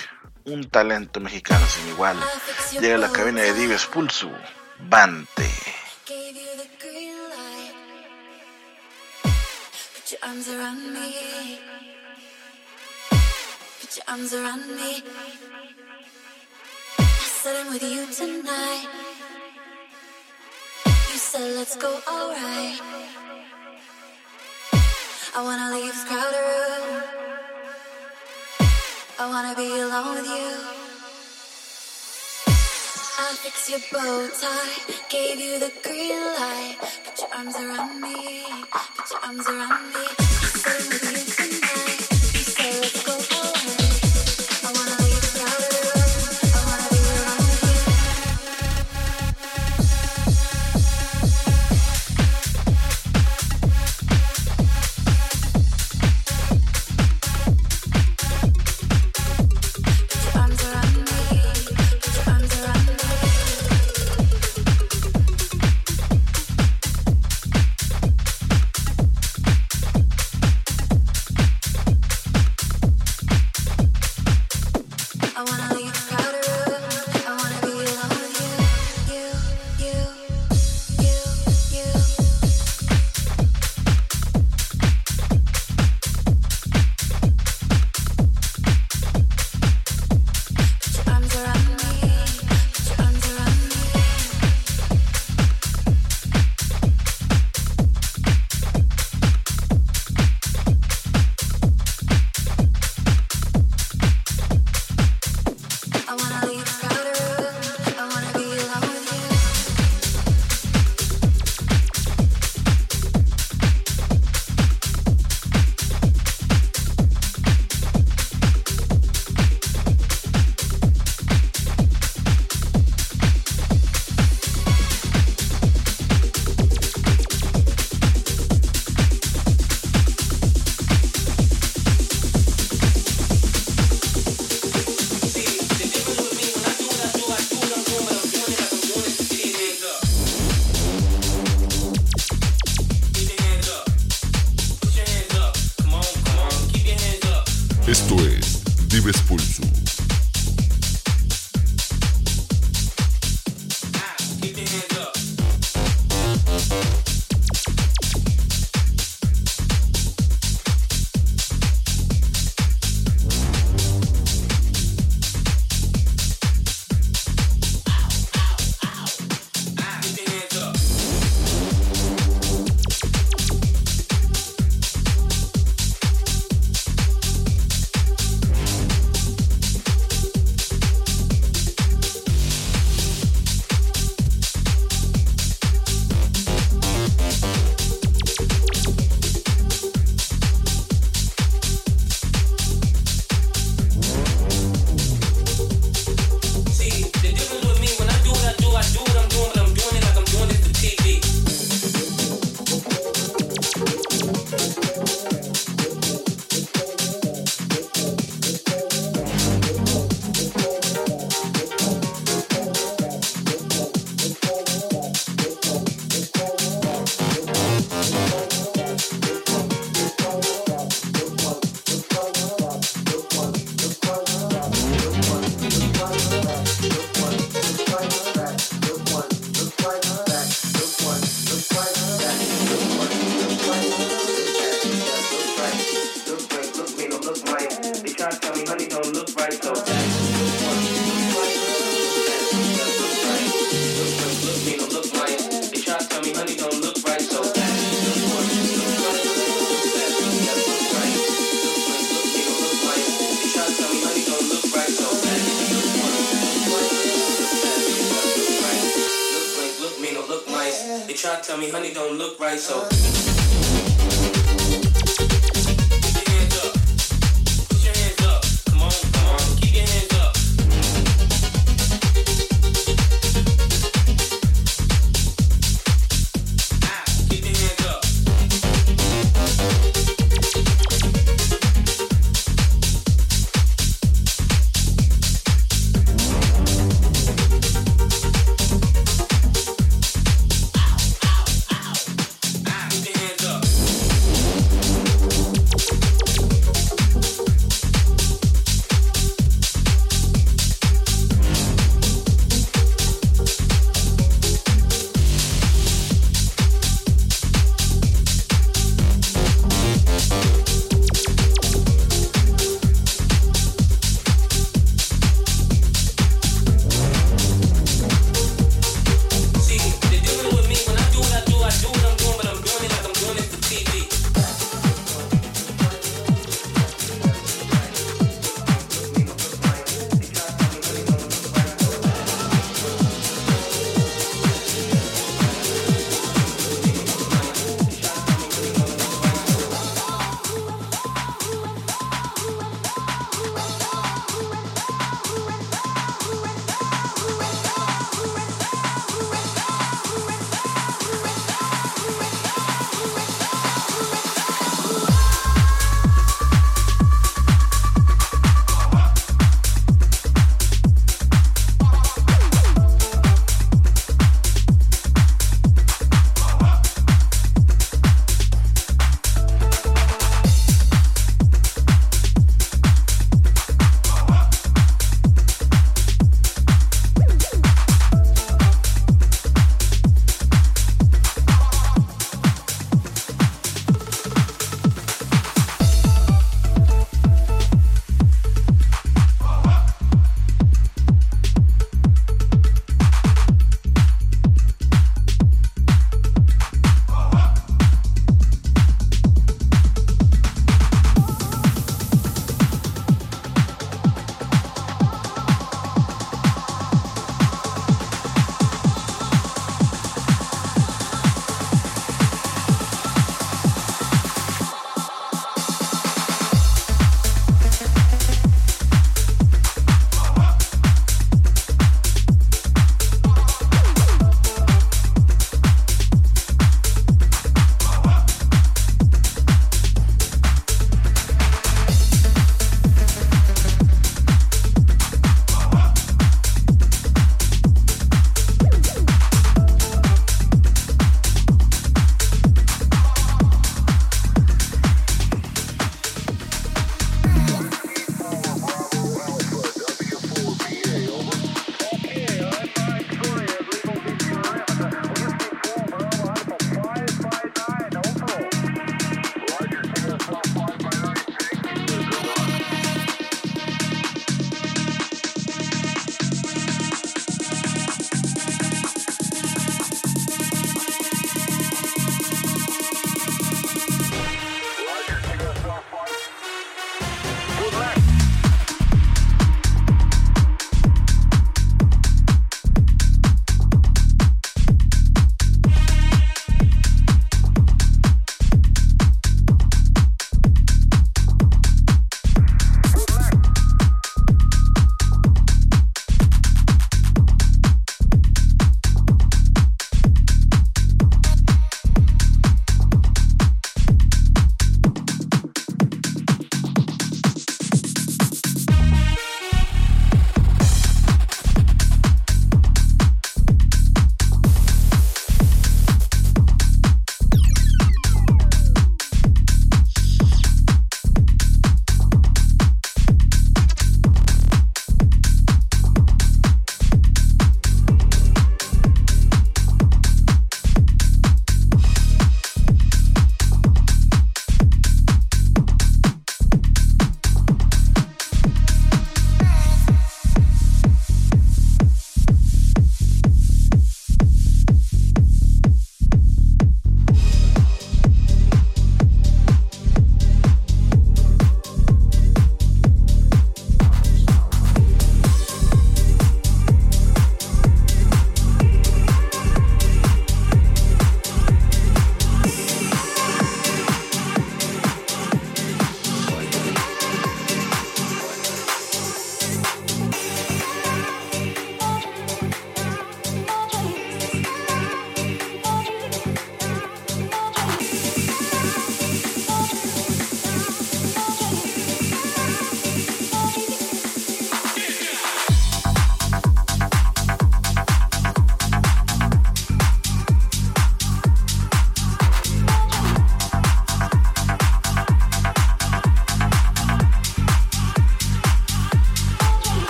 un 0.44 0.68
talento 0.68 1.20
mexicano 1.20 1.64
sin 1.66 1.88
igual, 1.88 2.18
llega 2.78 2.96
a 2.96 2.98
la 2.98 3.10
cabina 3.10 3.40
de 3.40 3.54
Dives 3.54 3.86
Pulsu, 3.86 4.30
Bante. 4.90 5.48
I 25.38 25.42
wanna 25.42 25.70
leave 25.70 25.92
this 25.92 26.10
room. 26.10 27.17
I 29.20 29.28
wanna 29.28 29.52
be 29.56 29.80
alone 29.80 30.14
with 30.14 30.26
you. 30.26 30.48
I'll 33.18 33.34
fix 33.34 33.68
your 33.68 33.80
bow 33.90 34.28
tie, 34.40 34.94
gave 35.10 35.40
you 35.40 35.58
the 35.58 35.72
green 35.82 36.20
light. 36.38 36.76
Put 37.04 37.18
your 37.18 37.34
arms 37.34 37.56
around 37.56 38.00
me, 38.00 38.44
put 38.70 39.10
your 39.10 39.20
arms 39.24 39.48
around 39.48 39.92
me. 39.92 41.07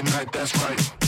Friday 0.00 0.16
night, 0.16 0.32
that's 0.32 0.56
right. 0.62 1.00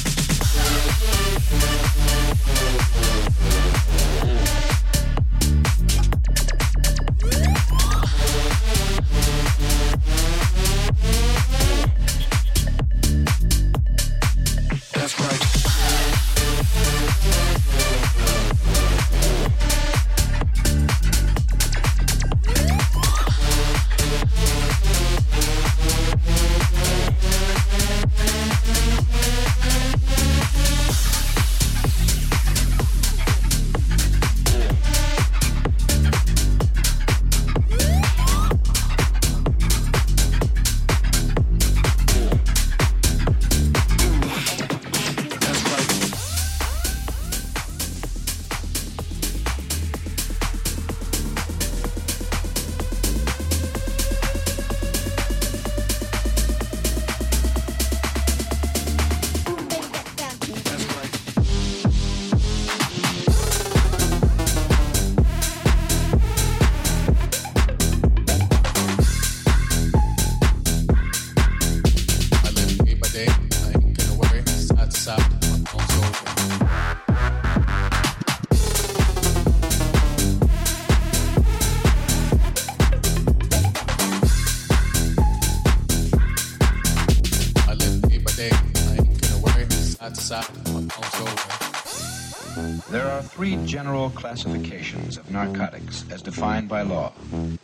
as 96.13 96.21
defined 96.21 96.69
by 96.69 96.83
law, 96.83 97.11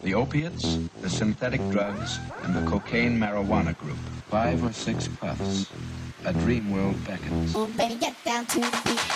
the 0.02 0.14
opiates, 0.14 0.78
the 1.02 1.10
synthetic 1.10 1.60
drugs, 1.70 2.18
and 2.42 2.54
the 2.54 2.68
cocaine 2.68 3.18
marijuana 3.18 3.76
group. 3.76 3.98
Five 4.30 4.64
or 4.64 4.72
six 4.72 5.06
puffs. 5.06 5.70
A 6.24 6.32
dream 6.32 6.70
world 6.70 6.96
beckons. 7.04 7.54
Oh, 7.54 7.66
baby, 7.76 7.96
get 7.96 8.16
down 8.24 8.46
to 8.46 8.60
the 8.60 8.80
beat. 8.84 9.07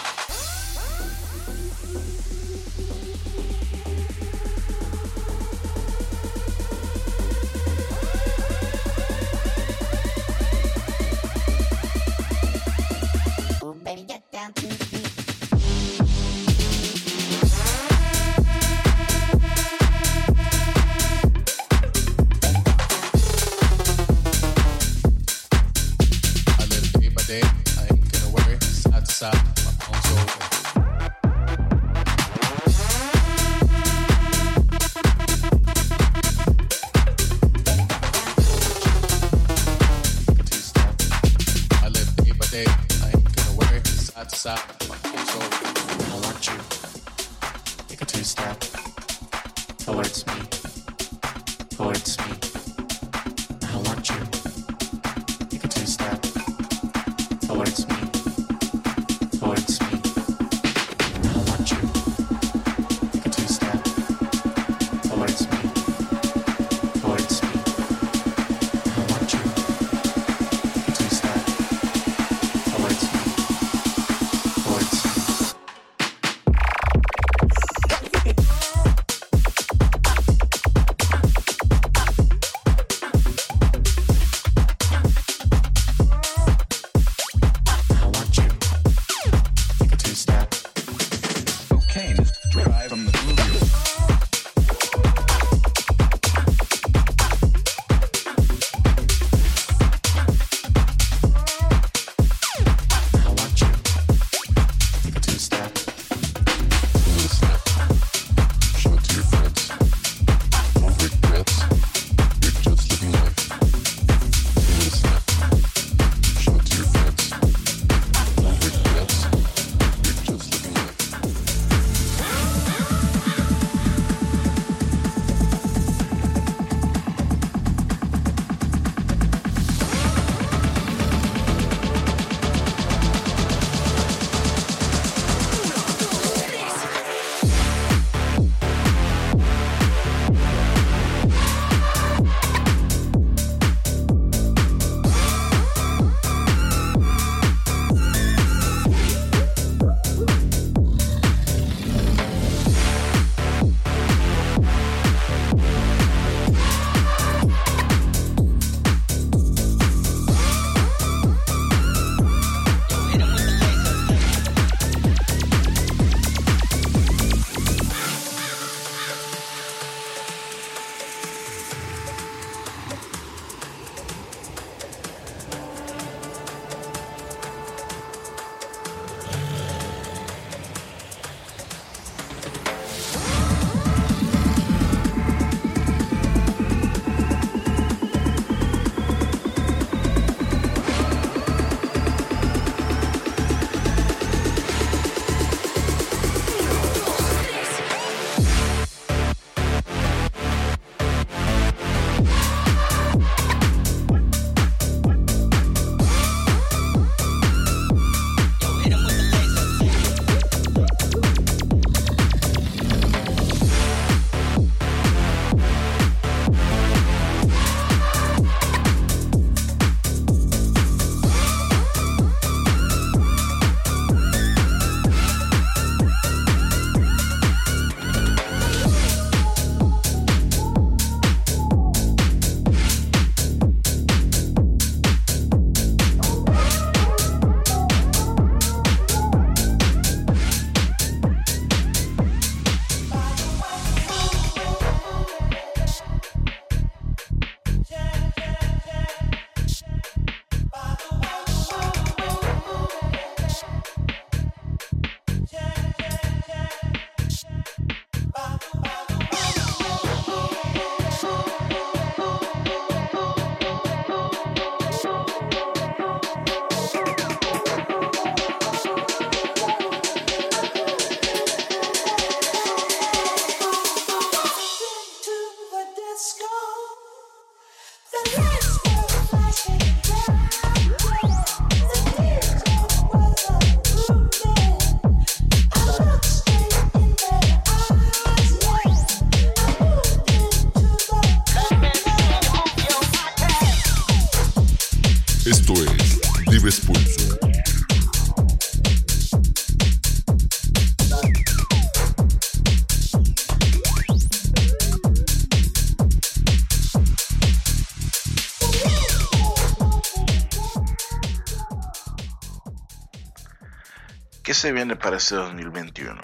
Se 314.63 314.71
viene 314.71 314.95
para 314.95 315.17
este 315.17 315.35
2021? 315.35 316.21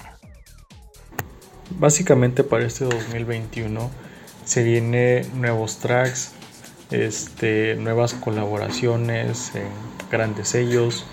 Básicamente 1.70 2.44
para 2.44 2.66
este 2.66 2.84
2021 2.84 3.90
se 4.44 4.62
viene 4.62 5.26
nuevos 5.34 5.78
tracks, 5.78 6.34
este, 6.92 7.74
nuevas 7.74 8.14
colaboraciones 8.14 9.56
en 9.56 9.66
grandes 10.08 10.50
sellos. 10.50 11.04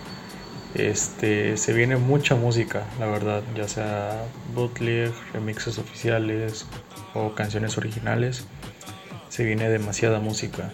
Este, 0.76 1.58
se 1.58 1.74
viene 1.74 1.96
mucha 1.98 2.36
música, 2.36 2.84
la 3.00 3.08
verdad, 3.08 3.42
ya 3.56 3.68
sea 3.68 4.22
bootleg, 4.54 5.12
remixes 5.34 5.80
oficiales 5.80 6.68
o 7.16 7.34
canciones 7.34 7.80
originales. 7.80 8.46
Se 9.30 9.44
viene 9.44 9.68
demasiada 9.68 10.20
música. 10.20 10.72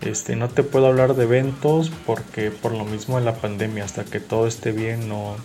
Este, 0.00 0.34
no 0.34 0.48
te 0.48 0.64
puedo 0.64 0.88
hablar 0.88 1.14
de 1.14 1.22
eventos 1.22 1.92
porque 2.04 2.50
por 2.50 2.72
lo 2.72 2.84
mismo 2.84 3.20
de 3.20 3.24
la 3.24 3.36
pandemia, 3.36 3.84
hasta 3.84 4.04
que 4.04 4.18
todo 4.18 4.48
esté 4.48 4.72
bien, 4.72 5.08
no, 5.08 5.36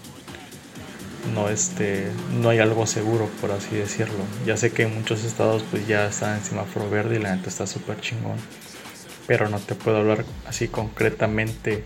no, 1.34 1.50
este, 1.50 2.12
no 2.42 2.50
hay 2.50 2.60
algo 2.60 2.86
seguro, 2.86 3.30
por 3.40 3.52
así 3.52 3.76
decirlo. 3.76 4.24
Ya 4.46 4.58
sé 4.58 4.72
que 4.72 4.84
en 4.84 4.94
muchos 4.94 5.24
estados 5.24 5.64
pues 5.70 5.88
ya 5.88 6.06
está 6.06 6.36
en 6.36 6.44
semáforo 6.44 6.90
verde 6.90 7.16
y 7.16 7.20
la 7.20 7.36
neta 7.36 7.50
está 7.50 7.68
súper 7.68 8.02
chingón. 8.02 8.38
Pero 9.28 9.48
no 9.48 9.60
te 9.60 9.76
puedo 9.76 9.98
hablar 9.98 10.26
así 10.48 10.68
concretamente, 10.68 11.86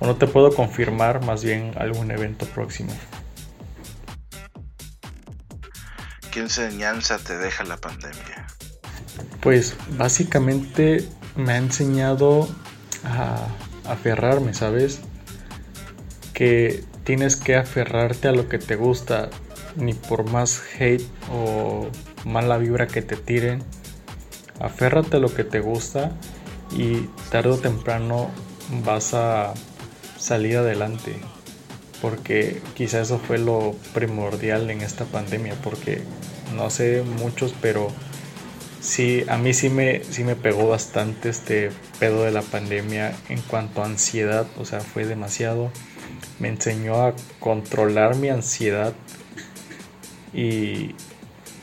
o 0.00 0.06
no 0.06 0.16
te 0.16 0.26
puedo 0.26 0.54
confirmar 0.54 1.24
más 1.24 1.42
bien 1.42 1.72
algún 1.78 2.10
evento 2.10 2.46
próximo. 2.46 2.92
¿Qué 6.30 6.40
enseñanza 6.40 7.18
te 7.18 7.38
deja 7.38 7.64
la 7.64 7.76
pandemia? 7.78 8.46
Pues 9.40 9.76
básicamente 9.90 11.08
me 11.36 11.52
ha 11.52 11.56
enseñado 11.56 12.48
a 13.04 13.46
aferrarme, 13.88 14.52
¿sabes? 14.52 15.00
Que 16.32 16.84
tienes 17.04 17.36
que 17.36 17.56
aferrarte 17.56 18.28
a 18.28 18.32
lo 18.32 18.48
que 18.48 18.58
te 18.58 18.76
gusta, 18.76 19.30
ni 19.76 19.92
por 19.94 20.28
más 20.30 20.60
hate 20.78 21.06
o 21.30 21.88
mala 22.24 22.58
vibra 22.58 22.86
que 22.86 23.02
te 23.02 23.16
tiren. 23.16 23.62
Aférrate 24.60 25.18
a 25.18 25.20
lo 25.20 25.32
que 25.34 25.44
te 25.44 25.60
gusta 25.60 26.12
y 26.72 27.08
tarde 27.30 27.50
o 27.50 27.58
temprano 27.58 28.30
vas 28.84 29.14
a 29.14 29.54
salir 30.18 30.56
adelante. 30.56 31.16
Porque 32.00 32.60
quizá 32.74 33.00
eso 33.00 33.18
fue 33.18 33.38
lo 33.38 33.74
primordial 33.94 34.70
en 34.70 34.80
esta 34.80 35.04
pandemia. 35.04 35.54
Porque 35.62 36.02
no 36.54 36.70
sé 36.70 37.02
muchos, 37.02 37.54
pero 37.60 37.88
sí, 38.80 39.24
a 39.28 39.36
mí 39.38 39.54
sí 39.54 39.70
me, 39.70 40.04
sí 40.04 40.24
me 40.24 40.36
pegó 40.36 40.68
bastante 40.68 41.30
este 41.30 41.70
pedo 41.98 42.24
de 42.24 42.30
la 42.30 42.42
pandemia 42.42 43.14
en 43.28 43.40
cuanto 43.42 43.82
a 43.82 43.86
ansiedad. 43.86 44.46
O 44.58 44.64
sea, 44.64 44.80
fue 44.80 45.06
demasiado. 45.06 45.70
Me 46.38 46.48
enseñó 46.48 47.02
a 47.02 47.14
controlar 47.40 48.16
mi 48.16 48.28
ansiedad. 48.28 48.94
Y 50.32 50.94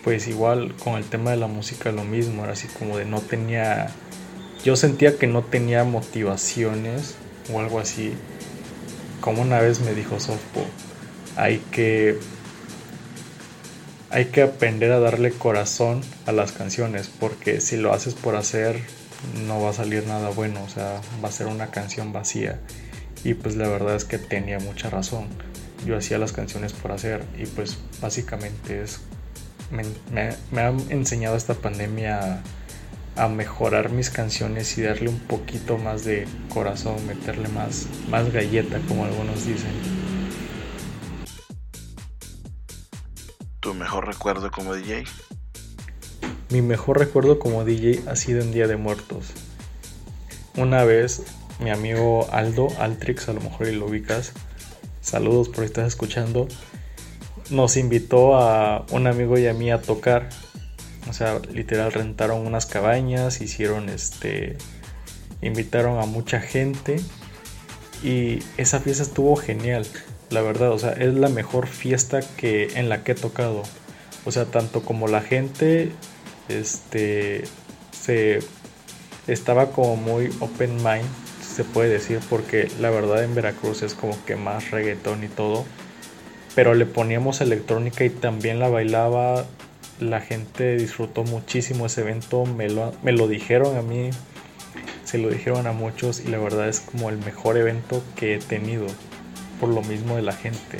pues 0.04 0.28
igual 0.28 0.76
con 0.84 0.96
el 0.96 1.06
tema 1.06 1.32
de 1.32 1.38
la 1.38 1.48
música 1.48 1.92
lo 1.92 2.04
mismo. 2.04 2.44
Era 2.44 2.54
así 2.54 2.68
como 2.68 2.98
de 2.98 3.06
no 3.06 3.22
tenía... 3.22 3.92
Yo 4.64 4.76
sentía 4.76 5.18
que 5.18 5.28
no 5.28 5.44
tenía 5.44 5.84
motivaciones 5.84 7.16
o 7.52 7.60
algo 7.60 7.80
así. 7.80 8.14
Como 9.20 9.42
una 9.42 9.60
vez 9.60 9.82
me 9.82 9.94
dijo 9.94 10.20
Sofpo, 10.20 10.66
hay 11.36 11.60
que 11.72 12.18
hay 14.12 14.26
que 14.26 14.42
aprender 14.42 14.92
a 14.92 15.00
darle 15.00 15.32
corazón 15.32 16.02
a 16.26 16.34
las 16.34 16.52
canciones, 16.52 17.10
porque 17.20 17.62
si 17.62 17.78
lo 17.78 17.94
haces 17.94 18.14
por 18.14 18.36
hacer, 18.36 18.82
no 19.48 19.62
va 19.62 19.70
a 19.70 19.74
salir 19.74 20.06
nada 20.06 20.30
bueno, 20.30 20.62
o 20.64 20.70
sea, 20.70 21.02
va 21.24 21.30
a 21.30 21.32
ser 21.32 21.48
una 21.48 21.72
canción 21.72 22.12
vacía. 22.12 22.60
Y 23.24 23.36
pues 23.36 23.56
la 23.56 23.68
verdad 23.68 23.96
es 23.96 24.06
que 24.06 24.18
tenía 24.18 24.60
mucha 24.60 24.90
razón. 24.90 25.28
Yo 25.86 25.98
hacía 25.98 26.18
las 26.18 26.32
canciones 26.32 26.74
por 26.74 26.92
hacer 26.92 27.24
y 27.38 27.46
pues 27.46 27.78
básicamente 28.02 28.82
es... 28.82 29.02
Me, 29.70 29.84
me, 30.12 30.36
me 30.52 30.62
ha 30.62 30.70
enseñado 30.90 31.38
esta 31.38 31.54
pandemia 31.54 32.42
a, 33.16 33.24
a, 33.24 33.30
mejorar 33.30 33.90
mis 33.90 34.10
canciones 34.10 34.78
y 34.78 34.82
darle 34.82 35.10
un 35.10 35.20
poquito 35.20 35.78
más 35.78 36.04
de 36.04 36.28
corazón, 36.54 37.06
meterle 37.08 37.48
más, 37.48 37.88
más 38.10 38.32
galleta, 38.34 38.80
como 38.88 39.06
algunos 39.06 39.46
dicen. 39.46 39.72
¿Tu 43.62 43.74
mejor 43.74 44.08
recuerdo 44.08 44.52
como 44.52 44.74
DJ? 44.74 45.06
Mi 46.50 46.62
mejor 46.62 47.00
recuerdo 47.00 47.40
como 47.40 47.64
DJ 47.64 48.02
ha 48.10 48.18
sido 48.18 48.42
en 48.42 48.52
Día 48.52 48.68
de 48.68 48.76
Muertos. 48.76 49.28
Una 50.58 50.84
vez 50.84 51.24
mi 51.62 51.70
amigo 51.70 52.28
Aldo, 52.32 52.68
Altrix, 52.80 53.30
a 53.30 53.34
lo 53.34 53.42
mejor 53.42 53.68
lo 53.68 53.86
ubicas, 53.86 54.34
saludos 55.02 55.50
por 55.50 55.60
si 55.60 55.66
estás 55.66 55.88
escuchando, 55.88 56.48
nos 57.50 57.78
invitó 57.78 58.36
a 58.36 58.86
un 58.92 59.08
amigo 59.08 59.38
y 59.38 59.48
a 59.48 59.54
mí 59.54 59.72
a 59.72 59.82
tocar. 59.82 60.30
O 61.10 61.14
sea, 61.14 61.40
literal 61.52 61.92
rentaron 61.92 62.46
unas 62.46 62.66
cabañas, 62.66 63.42
hicieron 63.42 63.90
este, 63.90 64.58
invitaron 65.42 66.00
a 66.00 66.06
mucha 66.06 66.40
gente 66.40 67.02
y 68.04 68.40
esa 68.58 68.80
fiesta 68.80 69.04
estuvo 69.04 69.36
genial 69.36 69.86
la 70.32 70.42
verdad, 70.42 70.72
o 70.72 70.80
sea, 70.80 70.92
es 70.94 71.14
la 71.14 71.30
mejor 71.30 71.68
fiesta 71.68 72.22
que 72.38 72.80
en 72.80 72.90
la 72.90 73.04
que 73.04 73.12
he 73.12 73.16
tocado. 73.16 73.64
O 74.26 74.32
sea, 74.32 74.46
tanto 74.46 74.82
como 74.82 75.08
la 75.08 75.22
gente 75.22 75.92
este 76.48 77.44
se 77.92 78.40
estaba 79.28 79.72
como 79.72 79.98
muy 79.98 80.30
open 80.40 80.78
mind, 80.78 81.08
se 81.52 81.64
puede 81.64 81.90
decir, 81.90 82.20
porque 82.30 82.70
la 82.80 82.90
verdad 82.90 83.24
en 83.24 83.36
Veracruz 83.36 83.84
es 83.84 83.94
como 83.94 84.18
que 84.26 84.36
más 84.36 84.72
reggaetón 84.72 85.24
y 85.24 85.28
todo. 85.28 85.66
Pero 86.56 86.74
le 86.74 86.86
poníamos 86.86 87.42
electrónica 87.42 88.04
y 88.04 88.10
también 88.10 88.60
la 88.60 88.70
bailaba. 88.70 89.46
La 90.00 90.22
gente 90.22 90.76
disfrutó 90.78 91.24
muchísimo 91.24 91.86
ese 91.86 92.02
evento. 92.02 92.46
Me 92.46 92.70
lo, 92.70 92.94
me 93.04 93.12
lo 93.12 93.28
dijeron 93.28 93.78
a 93.78 93.82
mí. 93.82 94.10
Se 95.06 95.18
lo 95.18 95.30
dijeron 95.30 95.68
a 95.68 95.72
muchos. 95.72 96.20
Y 96.20 96.28
la 96.28 96.40
verdad 96.40 96.68
es 96.68 96.80
como 96.80 97.10
el 97.10 97.18
mejor 97.18 97.58
evento 97.58 98.04
que 98.16 98.36
he 98.36 98.40
tenido 98.40 98.88
por 99.60 99.70
lo 99.70 99.82
mismo 99.82 100.16
de 100.16 100.24
la 100.24 100.34
gente. 100.34 100.80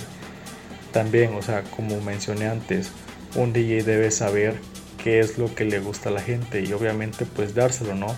También, 0.92 1.36
o 1.36 1.42
sea, 1.42 1.64
como 1.64 2.02
mencioné 2.02 2.48
antes, 2.48 2.92
un 3.36 3.54
DJ 3.54 3.84
debe 3.84 4.12
saber 4.12 4.56
qué 5.02 5.20
es 5.20 5.38
lo 5.38 5.54
que 5.54 5.66
le 5.66 5.80
gusta 5.80 6.10
a 6.10 6.12
la 6.12 6.22
gente 6.22 6.62
y 6.62 6.74
obviamente 6.74 7.26
pues 7.26 7.56
dárselo, 7.56 7.96
¿no? 7.96 8.16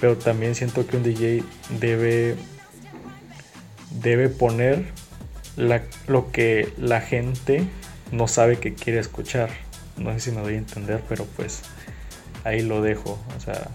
Pero 0.00 0.16
también 0.16 0.54
siento 0.54 0.86
que 0.86 0.96
un 0.96 1.02
DJ 1.02 1.42
debe 1.80 2.36
debe 3.90 4.28
poner 4.28 4.84
lo 6.06 6.30
que 6.30 6.72
la 6.78 7.00
gente 7.00 7.64
no 8.12 8.28
sabe 8.28 8.58
que 8.58 8.74
quiere 8.74 9.00
escuchar. 9.00 9.50
No 9.96 10.12
sé 10.12 10.20
si 10.20 10.30
me 10.30 10.40
doy 10.40 10.54
a 10.54 10.58
entender, 10.58 11.02
pero 11.08 11.24
pues 11.24 11.62
ahí 12.44 12.62
lo 12.62 12.80
dejo. 12.80 13.18
O 13.36 13.40
sea, 13.40 13.68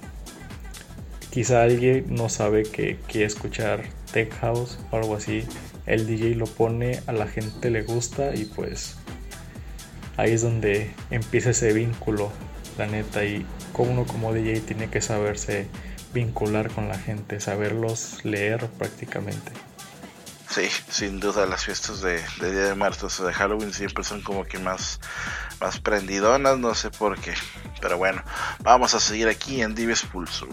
quizá 1.29 1.63
alguien 1.63 2.05
no 2.09 2.29
sabe 2.29 2.63
que 2.63 2.97
quiere 3.07 3.27
escuchar 3.27 3.83
tech 4.13 4.31
house 4.39 4.79
o 4.91 4.97
algo 4.97 5.15
así 5.15 5.43
el 5.85 6.07
DJ 6.07 6.35
lo 6.35 6.45
pone, 6.45 7.01
a 7.07 7.11
la 7.11 7.27
gente 7.27 7.69
le 7.69 7.81
gusta 7.83 8.33
y 8.35 8.45
pues 8.45 8.95
ahí 10.17 10.31
es 10.31 10.41
donde 10.41 10.91
empieza 11.11 11.49
ese 11.49 11.73
vínculo, 11.73 12.31
la 12.77 12.87
neta, 12.87 13.25
y 13.25 13.45
uno 13.77 14.05
como 14.05 14.33
DJ 14.33 14.61
tiene 14.61 14.89
que 14.89 15.01
saberse 15.01 15.67
vincular 16.13 16.71
con 16.71 16.87
la 16.87 16.97
gente, 16.97 17.39
saberlos 17.39 18.23
leer 18.23 18.67
prácticamente. 18.67 19.51
Sí, 20.49 20.69
sin 20.89 21.19
duda 21.19 21.47
las 21.47 21.65
fiestas 21.65 22.01
de, 22.01 22.21
de 22.39 22.51
Día 22.51 22.65
de 22.65 22.75
Muertos 22.75 23.19
o 23.19 23.25
de 23.25 23.33
Halloween 23.33 23.73
siempre 23.73 24.03
son 24.03 24.21
como 24.21 24.45
que 24.45 24.59
más, 24.59 24.99
más 25.59 25.79
prendidonas, 25.79 26.59
no 26.59 26.75
sé 26.75 26.91
por 26.91 27.19
qué. 27.19 27.33
Pero 27.81 27.97
bueno, 27.97 28.21
vamos 28.59 28.93
a 28.93 28.99
seguir 28.99 29.27
aquí 29.27 29.63
en 29.63 29.73
Dives 29.73 30.03
Pulso. 30.03 30.47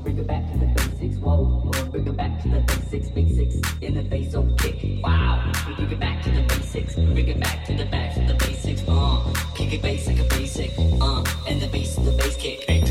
bring 0.00 0.18
it 0.18 0.26
back 0.26 0.50
to 0.52 0.58
the 0.58 0.66
basics, 0.66 1.16
whoa, 1.18 1.70
bring 1.90 2.06
it 2.06 2.16
back 2.16 2.42
to 2.42 2.48
the 2.48 2.60
basics, 2.60 3.08
basics, 3.10 3.56
in 3.80 3.94
the 3.94 4.04
face 4.04 4.34
on 4.34 4.56
kick, 4.56 5.02
wow, 5.02 5.52
bring 5.76 5.90
it 5.90 6.00
back 6.00 6.22
to 6.22 6.30
the 6.30 6.42
basics, 6.42 6.94
bring 6.94 7.28
it 7.28 7.40
back 7.40 7.64
to 7.66 7.74
the 7.74 7.86
back 7.86 8.14
to 8.14 8.20
the 8.20 8.34
basics, 8.34 8.82
uh, 8.88 9.32
kick 9.54 9.72
it 9.72 9.82
basic, 9.82 10.18
a 10.18 10.24
basic, 10.24 10.72
uh, 11.00 11.24
and 11.48 11.60
the 11.60 11.68
base, 11.68 11.96
the 11.96 12.12
bass 12.12 12.36
kick, 12.36 12.64
hey. 12.68 12.85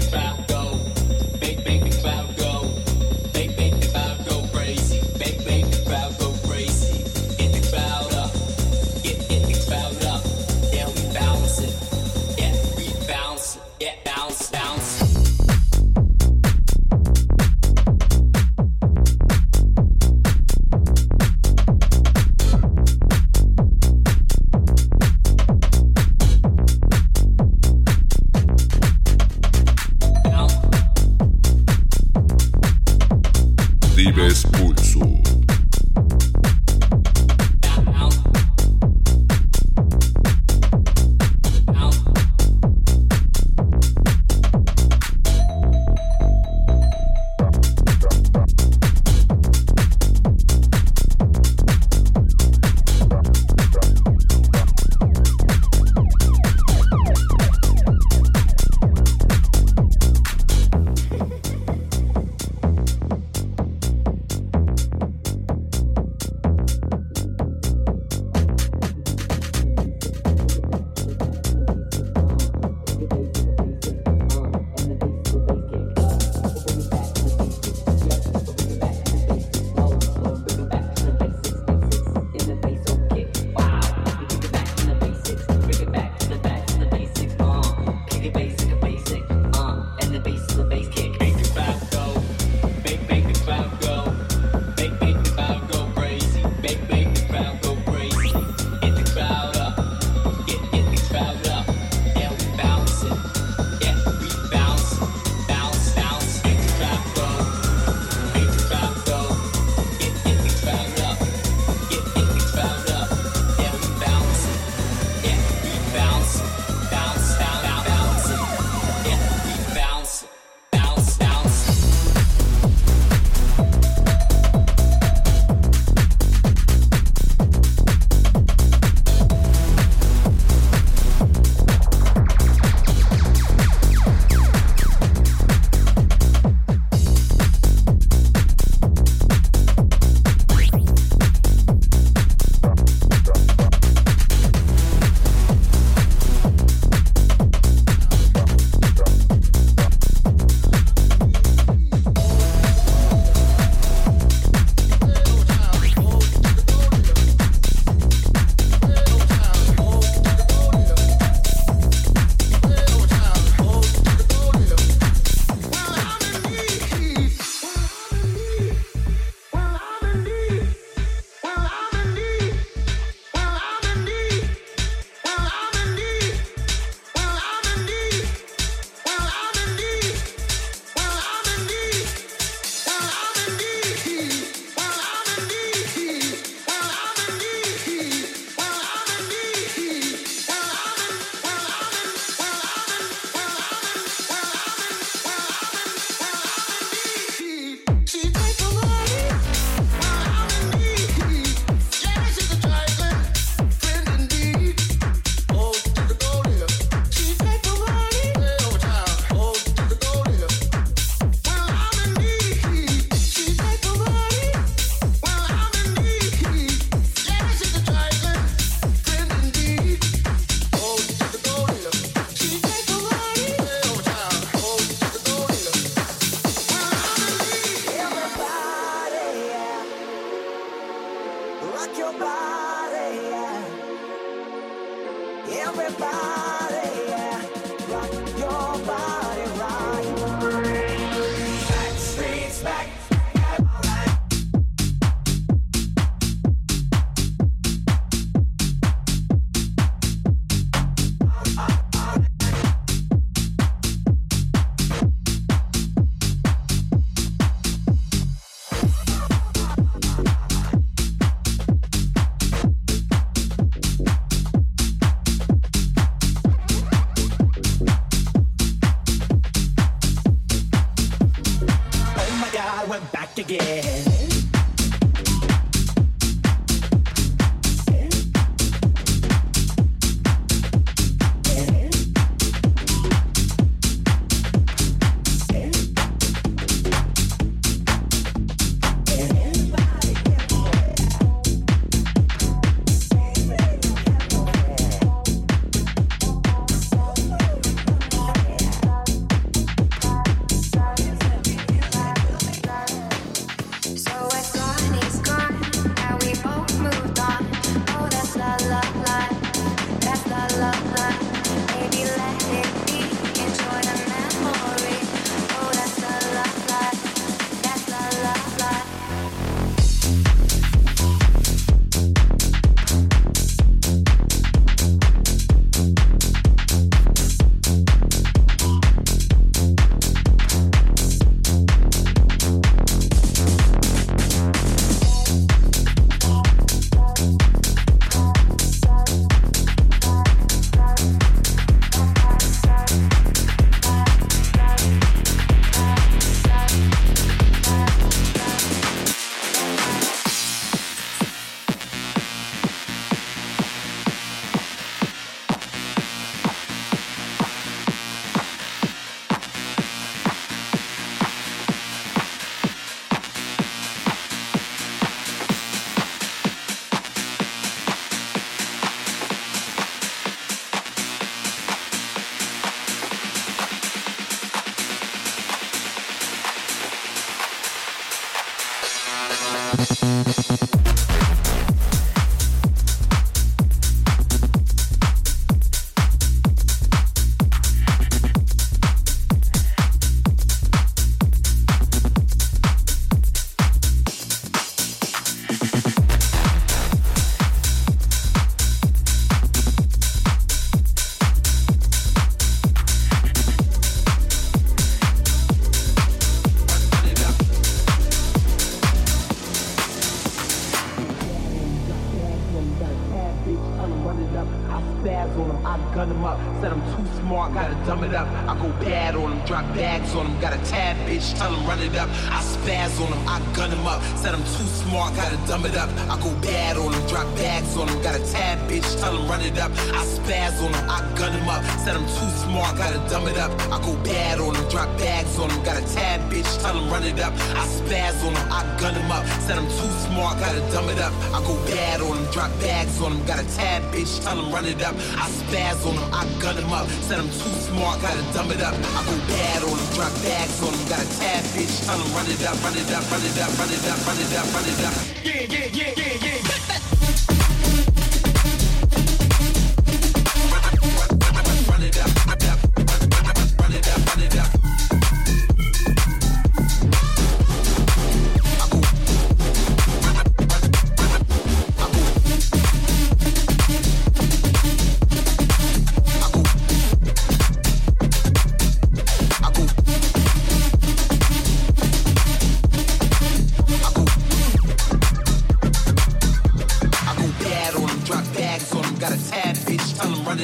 Everybody. 235.67 236.64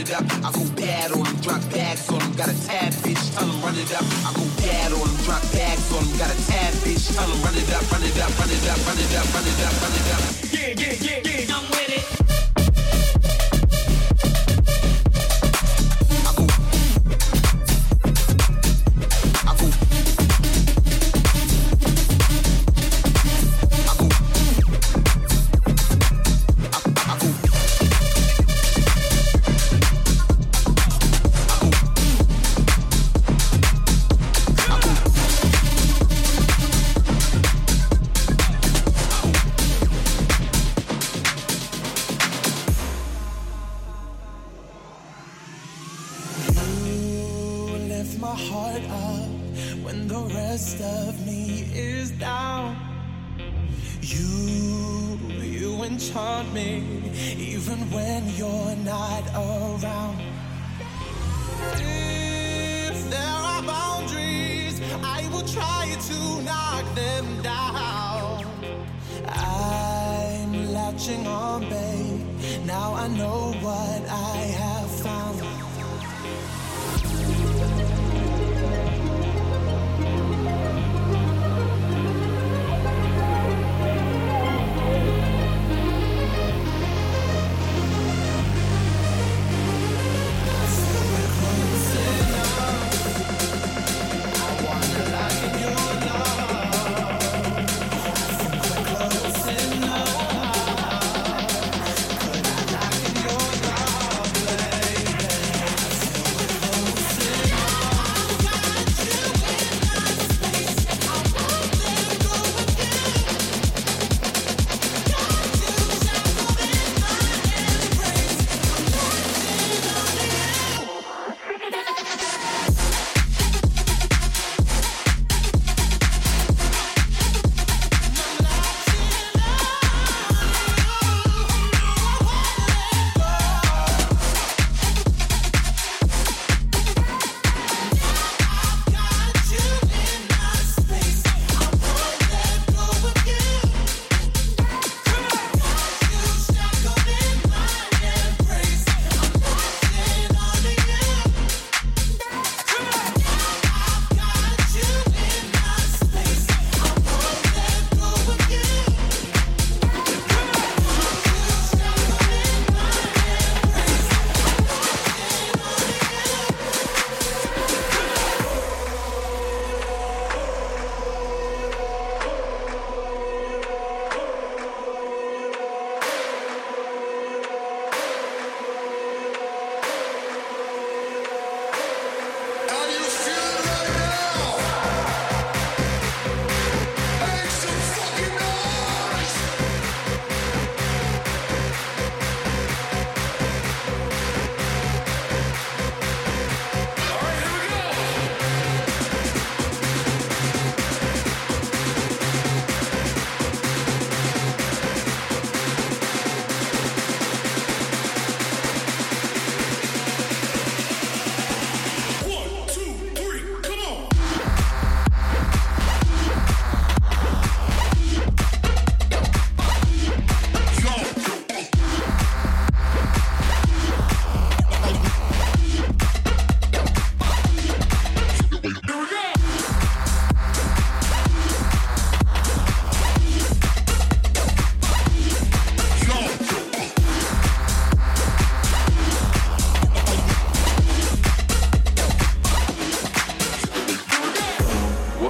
it 0.02 0.12
up. 0.12 0.26
I 0.44 0.52
go 0.52 0.66
bad 0.76 1.12
on 1.12 1.26
him, 1.26 1.36
drop 1.42 1.62
bags 1.70 2.10
on 2.10 2.22
him, 2.22 2.34
got 2.34 2.50
a 2.50 2.58
tad 2.66 2.94
bitch, 3.06 3.22
tell 3.34 3.46
him 3.48 3.62
run 3.62 3.76
it 3.78 3.94
up. 3.94 4.06
I 4.26 4.34
go 4.34 4.46
bad 4.58 4.92
on 4.94 5.08
him, 5.08 5.18
drop 5.26 5.42
bags 5.54 5.92
on 5.94 6.04
him, 6.04 6.18
got 6.18 6.32
a 6.34 6.38
tad 6.48 6.74
bitch, 6.82 7.14
tell 7.14 7.30
him 7.30 7.42
run 7.44 7.56
it 7.56 7.70
up, 7.70 7.92
run 7.92 8.02
it 8.02 8.18
up, 8.18 8.32
run 8.40 8.50
it 8.50 8.68
up, 8.68 8.80
run 8.88 8.98
it 8.98 9.14
up, 9.14 9.28
run 9.34 9.46
it 9.46 9.62
up, 9.62 9.76
run 9.82 9.94
it 9.94 10.10
up. 10.14 10.22
Yeah, 10.50 10.74
yeah, 10.82 10.94
yeah, 11.06 11.46
yeah, 11.46 11.56
I'm 11.56 11.70
with 11.70 12.18
it. 12.18 12.21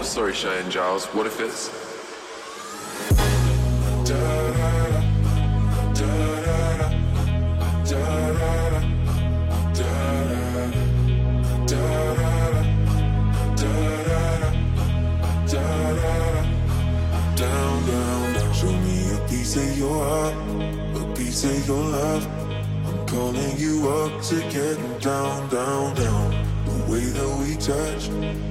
Oh, 0.04 0.24
Alicia 0.24 0.52
and 0.58 0.72
Giles. 0.72 1.06
What 1.14 1.28
if 1.28 1.40
it's 1.40 1.70
down, 4.04 4.54
down, 17.38 17.86
down. 17.86 18.54
Show 18.56 18.72
me 18.72 19.14
a 19.14 19.28
piece 19.30 19.56
of 19.56 19.78
your 19.78 20.04
heart, 20.04 20.34
a 20.96 21.14
piece 21.16 21.44
of 21.44 21.68
your 21.68 21.78
love. 21.78 22.28
I'm 22.88 23.06
calling 23.06 23.56
you 23.58 23.88
up 23.88 24.24
to 24.24 24.36
get 24.50 24.78
down, 25.00 25.48
down, 25.50 25.94
down. 25.94 26.32
The 26.66 26.92
way 26.92 27.02
that 27.02 27.38
we 27.40 27.56
touch 27.58 28.51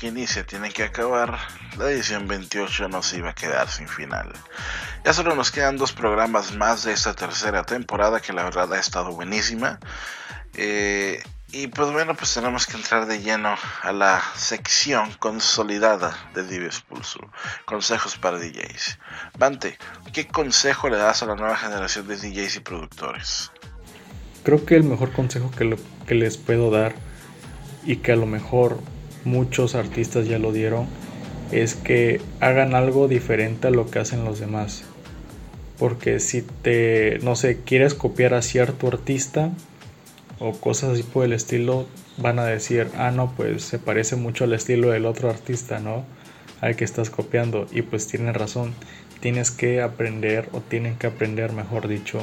Que 0.00 0.06
inicia 0.06 0.46
tiene 0.46 0.70
que 0.70 0.82
acabar, 0.82 1.38
la 1.76 1.90
edición 1.90 2.26
28 2.26 2.88
nos 2.88 3.12
iba 3.12 3.30
a 3.30 3.34
quedar 3.34 3.68
sin 3.68 3.86
final. 3.86 4.32
Ya 5.04 5.12
solo 5.12 5.34
nos 5.34 5.50
quedan 5.50 5.76
dos 5.76 5.92
programas 5.92 6.56
más 6.56 6.84
de 6.84 6.94
esta 6.94 7.12
tercera 7.14 7.64
temporada 7.64 8.20
que 8.20 8.32
la 8.32 8.42
verdad 8.42 8.72
ha 8.72 8.78
estado 8.78 9.12
buenísima. 9.12 9.78
Eh, 10.54 11.22
y 11.52 11.66
pues 11.66 11.92
bueno, 11.92 12.14
pues 12.14 12.32
tenemos 12.32 12.66
que 12.66 12.78
entrar 12.78 13.04
de 13.06 13.20
lleno 13.20 13.54
a 13.82 13.92
la 13.92 14.22
sección 14.36 15.12
consolidada 15.18 16.16
de 16.34 16.44
Dives 16.44 16.80
Pulso. 16.80 17.20
Consejos 17.66 18.16
para 18.16 18.38
DJs. 18.38 18.98
Bante, 19.38 19.76
¿qué 20.14 20.26
consejo 20.26 20.88
le 20.88 20.96
das 20.96 21.22
a 21.22 21.26
la 21.26 21.34
nueva 21.34 21.58
generación 21.58 22.08
de 22.08 22.16
DJs 22.16 22.56
y 22.56 22.60
productores? 22.60 23.52
Creo 24.44 24.64
que 24.64 24.76
el 24.76 24.84
mejor 24.84 25.12
consejo 25.12 25.50
que 25.50 26.14
les 26.14 26.38
puedo 26.38 26.70
dar 26.70 26.94
y 27.84 27.96
que 27.96 28.12
a 28.12 28.16
lo 28.16 28.24
mejor 28.24 28.80
muchos 29.24 29.74
artistas 29.74 30.26
ya 30.26 30.38
lo 30.38 30.52
dieron 30.52 30.86
es 31.52 31.74
que 31.74 32.20
hagan 32.40 32.74
algo 32.74 33.08
diferente 33.08 33.68
a 33.68 33.70
lo 33.70 33.90
que 33.90 33.98
hacen 33.98 34.24
los 34.24 34.38
demás. 34.38 34.84
Porque 35.78 36.20
si 36.20 36.42
te, 36.42 37.18
no 37.22 37.36
sé, 37.36 37.60
quieres 37.64 37.94
copiar 37.94 38.34
a 38.34 38.42
cierto 38.42 38.88
artista 38.88 39.50
o 40.38 40.52
cosas 40.52 40.90
así 40.90 41.02
por 41.02 41.24
el 41.24 41.32
estilo, 41.32 41.86
van 42.18 42.38
a 42.38 42.44
decir, 42.44 42.88
ah, 42.96 43.10
no, 43.10 43.32
pues 43.36 43.62
se 43.62 43.78
parece 43.78 44.16
mucho 44.16 44.44
al 44.44 44.52
estilo 44.52 44.90
del 44.90 45.06
otro 45.06 45.30
artista, 45.30 45.80
¿no? 45.80 46.04
Al 46.60 46.76
que 46.76 46.84
estás 46.84 47.10
copiando. 47.10 47.66
Y 47.72 47.82
pues 47.82 48.06
tienen 48.06 48.34
razón, 48.34 48.74
tienes 49.20 49.50
que 49.50 49.80
aprender 49.80 50.48
o 50.52 50.60
tienen 50.60 50.96
que 50.96 51.06
aprender, 51.06 51.52
mejor 51.52 51.88
dicho, 51.88 52.20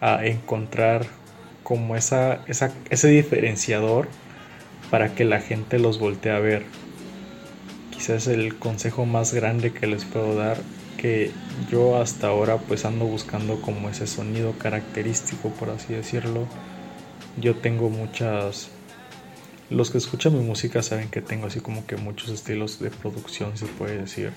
a 0.00 0.24
encontrar 0.26 1.06
como 1.62 1.94
esa, 1.94 2.40
ese 2.46 3.08
diferenciador 3.08 4.08
para 4.92 5.14
que 5.14 5.24
la 5.24 5.40
gente 5.40 5.78
los 5.78 5.98
voltee 5.98 6.32
a 6.32 6.38
ver. 6.38 6.66
Quizás 7.90 8.26
el 8.26 8.56
consejo 8.56 9.06
más 9.06 9.32
grande 9.32 9.72
que 9.72 9.86
les 9.86 10.04
puedo 10.04 10.34
dar, 10.34 10.58
que 10.98 11.30
yo 11.70 11.96
hasta 11.96 12.26
ahora 12.26 12.58
pues 12.58 12.84
ando 12.84 13.06
buscando 13.06 13.62
como 13.62 13.88
ese 13.88 14.06
sonido 14.06 14.52
característico, 14.58 15.48
por 15.48 15.70
así 15.70 15.94
decirlo. 15.94 16.46
Yo 17.40 17.56
tengo 17.56 17.88
muchas... 17.88 18.68
Los 19.70 19.90
que 19.90 19.96
escuchan 19.96 20.36
mi 20.36 20.44
música 20.44 20.82
saben 20.82 21.08
que 21.08 21.22
tengo 21.22 21.46
así 21.46 21.60
como 21.60 21.86
que 21.86 21.96
muchos 21.96 22.28
estilos 22.28 22.78
de 22.78 22.90
producción, 22.90 23.56
se 23.56 23.64
puede 23.64 23.96
decir. 23.96 24.32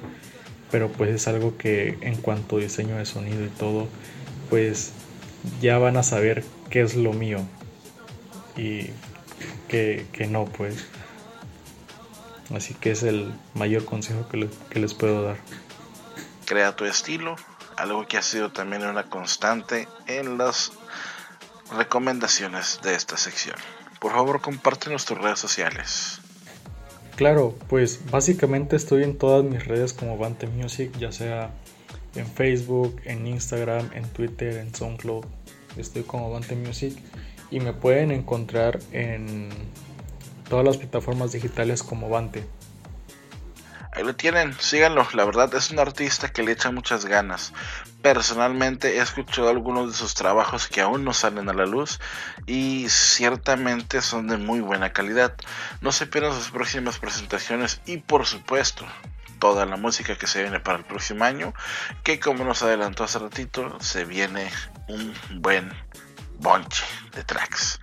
Pero 0.71 0.89
pues 0.89 1.09
es 1.09 1.27
algo 1.27 1.57
que 1.57 1.97
en 1.99 2.15
cuanto 2.15 2.55
a 2.55 2.59
diseño 2.61 2.95
de 2.95 3.05
sonido 3.05 3.43
y 3.43 3.49
todo, 3.49 3.89
pues 4.49 4.93
ya 5.61 5.79
van 5.79 5.97
a 5.97 6.03
saber 6.03 6.45
qué 6.69 6.79
es 6.79 6.95
lo 6.95 7.11
mío 7.11 7.39
y 8.57 8.89
que, 9.75 10.05
que 10.13 10.27
no, 10.27 10.45
pues. 10.45 10.85
Así 12.55 12.73
que 12.75 12.91
es 12.91 13.03
el 13.03 13.33
mayor 13.55 13.83
consejo 13.85 14.29
que, 14.29 14.37
le- 14.37 14.49
que 14.69 14.79
les 14.79 14.93
puedo 14.93 15.21
dar. 15.23 15.37
Crea 16.45 16.75
tu 16.75 16.85
estilo, 16.85 17.35
algo 17.75 18.07
que 18.07 18.17
ha 18.17 18.21
sido 18.21 18.51
también 18.51 18.85
una 18.85 19.03
constante 19.09 19.87
en 20.07 20.37
las 20.37 20.71
recomendaciones 21.75 22.79
de 22.83 22.95
esta 22.95 23.17
sección. 23.17 23.55
Por 23.99 24.11
favor, 24.13 24.39
comparte 24.41 24.89
nuestras 24.89 25.19
redes 25.19 25.39
sociales. 25.39 26.19
Claro, 27.15 27.57
pues 27.67 27.99
básicamente 28.11 28.75
estoy 28.75 29.03
en 29.03 29.17
todas 29.17 29.43
mis 29.43 29.65
redes 29.65 29.91
como 29.93 30.17
Vante 30.17 30.47
Music, 30.47 30.91
ya 30.99 31.11
sea 31.11 31.49
en 32.15 32.27
Facebook, 32.27 33.01
en 33.05 33.25
Instagram, 33.27 33.89
en 33.93 34.07
Twitter, 34.09 34.57
en 34.57 34.73
SoundCloud. 34.73 35.25
Estoy 35.77 36.03
como 36.03 36.31
Vante 36.31 36.55
Music 36.55 36.95
y 37.55 37.61
me 37.61 37.71
pueden 37.71 38.11
encontrar 38.11 38.79
en 38.91 39.47
todas 40.49 40.65
las 40.65 40.75
plataformas 40.75 41.31
digitales 41.31 41.83
como 41.83 42.09
Vante. 42.09 42.45
Ahí 43.93 44.03
lo 44.03 44.13
tienen, 44.13 44.53
síganlo. 44.59 45.07
La 45.13 45.23
verdad 45.23 45.55
es 45.55 45.71
un 45.71 45.79
artista 45.79 46.33
que 46.33 46.43
le 46.43 46.51
echa 46.51 46.71
muchas 46.71 47.05
ganas. 47.05 47.53
Personalmente 48.01 48.97
he 48.97 49.01
escuchado 49.01 49.47
algunos 49.47 49.89
de 49.89 49.97
sus 49.97 50.15
trabajos 50.15 50.67
que 50.67 50.81
aún 50.81 51.05
no 51.05 51.13
salen 51.13 51.47
a 51.47 51.53
la 51.53 51.65
luz 51.65 52.01
y 52.45 52.87
ciertamente 52.89 54.01
son 54.01 54.27
de 54.27 54.35
muy 54.35 54.59
buena 54.59 54.91
calidad. 54.91 55.33
No 55.79 55.93
se 55.93 56.07
pierdan 56.07 56.33
sus 56.33 56.51
próximas 56.51 56.99
presentaciones 56.99 57.79
y 57.85 57.99
por 57.99 58.25
supuesto 58.25 58.85
toda 59.39 59.65
la 59.65 59.77
música 59.77 60.17
que 60.17 60.27
se 60.27 60.41
viene 60.41 60.59
para 60.59 60.79
el 60.79 60.83
próximo 60.83 61.23
año, 61.23 61.53
que 62.03 62.19
como 62.19 62.43
nos 62.43 62.63
adelantó 62.63 63.05
hace 63.05 63.19
ratito, 63.19 63.79
se 63.79 64.03
viene 64.03 64.51
un 64.89 65.13
buen 65.41 65.71
bonche 66.39 66.83
de 67.13 67.23
tracks. 67.23 67.79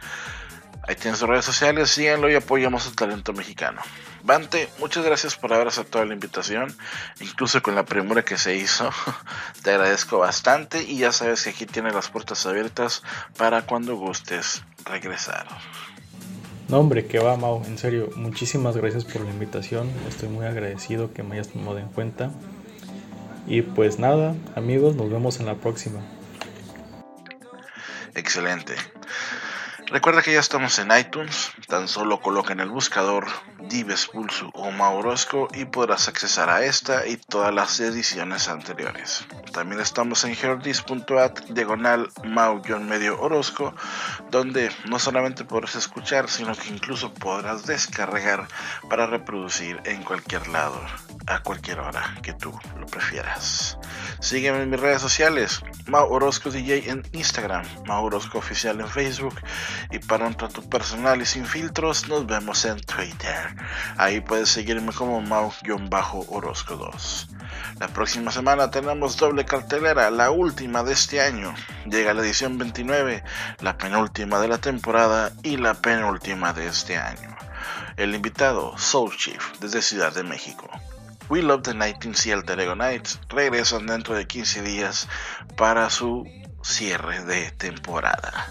Ahí 0.88 0.96
tienen 0.96 1.16
sus 1.16 1.28
redes 1.28 1.44
sociales, 1.44 1.90
síganlo 1.90 2.28
y 2.30 2.34
apoyamos 2.34 2.86
al 2.86 2.96
talento 2.96 3.32
mexicano. 3.32 3.80
Bante, 4.24 4.68
muchas 4.78 5.04
gracias 5.04 5.36
por 5.36 5.52
haber 5.52 5.68
aceptado 5.68 6.04
la 6.04 6.14
invitación, 6.14 6.74
incluso 7.20 7.62
con 7.62 7.74
la 7.74 7.84
premura 7.84 8.24
que 8.24 8.36
se 8.36 8.56
hizo. 8.56 8.90
Te 9.62 9.70
agradezco 9.70 10.18
bastante 10.18 10.82
y 10.82 10.98
ya 10.98 11.12
sabes 11.12 11.44
que 11.44 11.50
aquí 11.50 11.66
tienes 11.66 11.94
las 11.94 12.08
puertas 12.08 12.44
abiertas 12.46 13.02
para 13.36 13.62
cuando 13.62 13.96
gustes 13.96 14.64
regresar. 14.84 15.46
No, 16.68 16.78
hombre, 16.78 17.06
que 17.06 17.18
va, 17.18 17.36
Mau. 17.36 17.62
En 17.64 17.78
serio, 17.78 18.10
muchísimas 18.16 18.76
gracias 18.76 19.04
por 19.04 19.22
la 19.22 19.30
invitación. 19.30 19.90
Estoy 20.08 20.28
muy 20.30 20.46
agradecido 20.46 21.12
que 21.12 21.22
me 21.22 21.34
hayas 21.34 21.48
tomado 21.48 21.78
en 21.78 21.88
cuenta. 21.88 22.30
Y 23.46 23.62
pues 23.62 23.98
nada, 23.98 24.34
amigos, 24.54 24.96
nos 24.96 25.10
vemos 25.10 25.38
en 25.40 25.46
la 25.46 25.54
próxima. 25.56 26.00
Excelente. 28.14 28.76
Recuerda 29.92 30.22
que 30.22 30.32
ya 30.32 30.40
estamos 30.40 30.78
en 30.78 30.90
iTunes, 30.90 31.52
tan 31.68 31.86
solo 31.86 32.18
coloca 32.18 32.54
en 32.54 32.60
el 32.60 32.70
buscador 32.70 33.26
Dives 33.68 34.06
Pulso 34.06 34.48
o 34.54 34.70
Maurosco 34.70 35.48
y 35.52 35.66
podrás 35.66 36.08
accesar 36.08 36.48
a 36.48 36.64
esta 36.64 37.06
y 37.06 37.18
todas 37.18 37.52
las 37.52 37.78
ediciones 37.78 38.48
anteriores. 38.48 39.26
También 39.52 39.82
estamos 39.82 40.24
en 40.24 40.32
herdis.at 40.32 41.40
diagonal 41.50 42.08
mau-medio 42.24 43.20
Orozco, 43.20 43.74
donde 44.30 44.70
no 44.86 44.98
solamente 44.98 45.44
podrás 45.44 45.76
escuchar, 45.76 46.30
sino 46.30 46.54
que 46.54 46.70
incluso 46.70 47.12
podrás 47.12 47.66
descargar 47.66 48.48
para 48.88 49.06
reproducir 49.06 49.78
en 49.84 50.02
cualquier 50.04 50.48
lado, 50.48 50.80
a 51.26 51.42
cualquier 51.42 51.80
hora 51.80 52.16
que 52.22 52.32
tú 52.32 52.58
lo 52.80 52.86
prefieras. 52.86 53.76
Sígueme 54.20 54.62
en 54.62 54.70
mis 54.70 54.80
redes 54.80 55.02
sociales, 55.02 55.62
Mau 55.86 56.10
Orozco 56.10 56.50
DJ 56.50 56.88
en 56.88 57.02
Instagram, 57.12 57.66
Mau 57.86 58.06
Oficial 58.06 58.80
en 58.80 58.88
Facebook 58.88 59.34
y 59.90 59.98
para 59.98 60.26
un 60.26 60.34
trato 60.34 60.62
personal 60.62 61.20
y 61.20 61.26
sin 61.26 61.46
filtros 61.46 62.08
nos 62.08 62.26
vemos 62.26 62.64
en 62.64 62.80
Twitter. 62.80 63.56
Ahí 63.96 64.20
puedes 64.20 64.48
seguirme 64.48 64.92
como 64.92 65.20
Mau-Orozco 65.20 66.76
2. 66.76 67.28
La 67.78 67.88
próxima 67.88 68.30
semana 68.30 68.70
tenemos 68.70 69.16
doble 69.16 69.44
cartelera, 69.44 70.10
la 70.10 70.30
última 70.30 70.82
de 70.82 70.92
este 70.92 71.20
año. 71.20 71.54
Llega 71.86 72.14
la 72.14 72.22
edición 72.22 72.58
29, 72.58 73.24
la 73.60 73.76
penúltima 73.76 74.40
de 74.40 74.48
la 74.48 74.58
temporada 74.58 75.32
y 75.42 75.56
la 75.56 75.74
penúltima 75.74 76.52
de 76.52 76.68
este 76.68 76.96
año. 76.96 77.36
El 77.96 78.14
invitado, 78.14 78.76
Soul 78.78 79.16
Chief, 79.16 79.58
desde 79.60 79.82
Ciudad 79.82 80.14
de 80.14 80.22
México. 80.22 80.70
We 81.28 81.42
Love 81.42 81.62
the 81.62 81.74
Nightingales 81.74 82.26
y 82.26 82.32
Alter 82.32 82.60
Ego 82.60 82.74
Nights 82.74 83.20
regresan 83.28 83.86
dentro 83.86 84.14
de 84.14 84.26
15 84.26 84.62
días 84.62 85.08
para 85.56 85.88
su 85.88 86.26
cierre 86.62 87.24
de 87.24 87.50
temporada. 87.52 88.48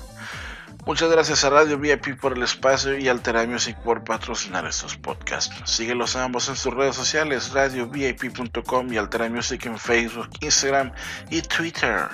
Muchas 0.86 1.12
gracias 1.12 1.44
a 1.44 1.50
Radio 1.52 1.78
VIP 1.78 2.20
por 2.20 2.34
el 2.34 2.44
espacio 2.44 2.98
y 2.98 3.08
Altera 3.08 3.46
Music 3.46 3.78
por 3.84 4.04
patrocinar 4.04 4.66
estos 4.66 4.98
podcasts. 4.98 5.56
Síguelos 5.64 6.16
ambos 6.16 6.50
en 6.50 6.56
sus 6.56 6.74
redes 6.74 6.96
sociales, 6.96 7.52
radiovip.com 7.54 8.92
y 8.92 8.98
Altera 8.98 9.30
Music 9.30 9.66
en 9.68 9.78
Facebook, 9.78 10.30
Instagram 10.42 10.92
y 11.30 11.42
Twitter. 11.44 12.10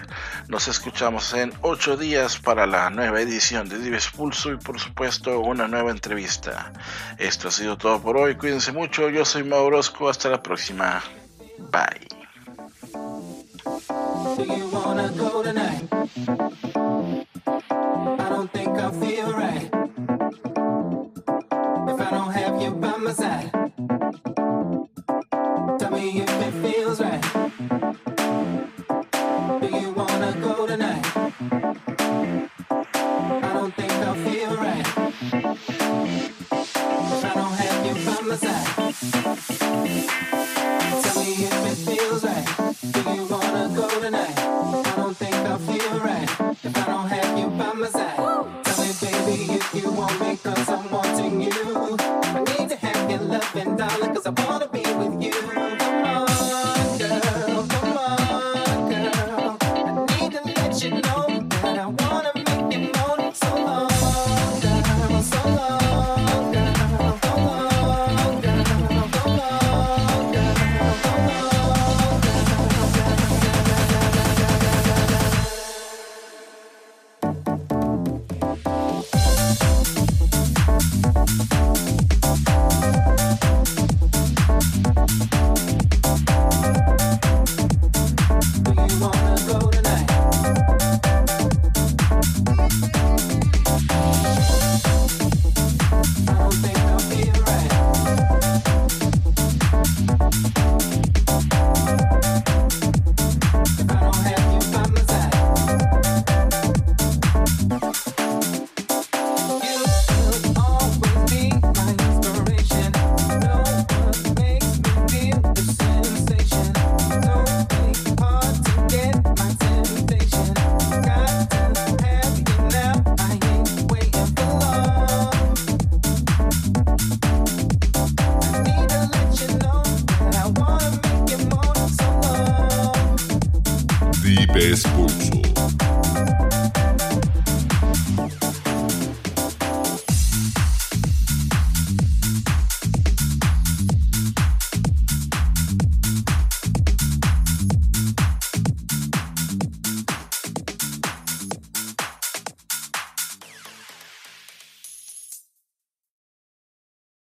Nos 0.50 0.68
escuchamos 0.68 1.34
en 1.34 1.54
8 1.62 1.98
días 1.98 2.38
para 2.38 2.68
la 2.68 2.90
nueva 2.90 3.22
edición 3.22 3.70
de 3.70 3.80
Dives 3.80 4.10
Pulso 4.10 4.52
y 4.52 4.58
por 4.58 4.80
supuesto 4.80 5.40
una 5.40 5.68
nueva 5.68 5.92
entrevista. 5.92 6.74
Esto 7.18 7.48
ha 7.48 7.52
sido 7.52 7.78
todo 7.78 8.02
por 8.02 8.18
hoy, 8.18 8.36
cuídense 8.36 8.74
mucho, 8.74 9.10
yo 9.10 9.24
soy 9.24 9.44
Maurosco, 9.44 10.10
hasta 10.10 10.30
la 10.30 10.44
próxima. 10.44 11.02
Bye. 11.72 12.08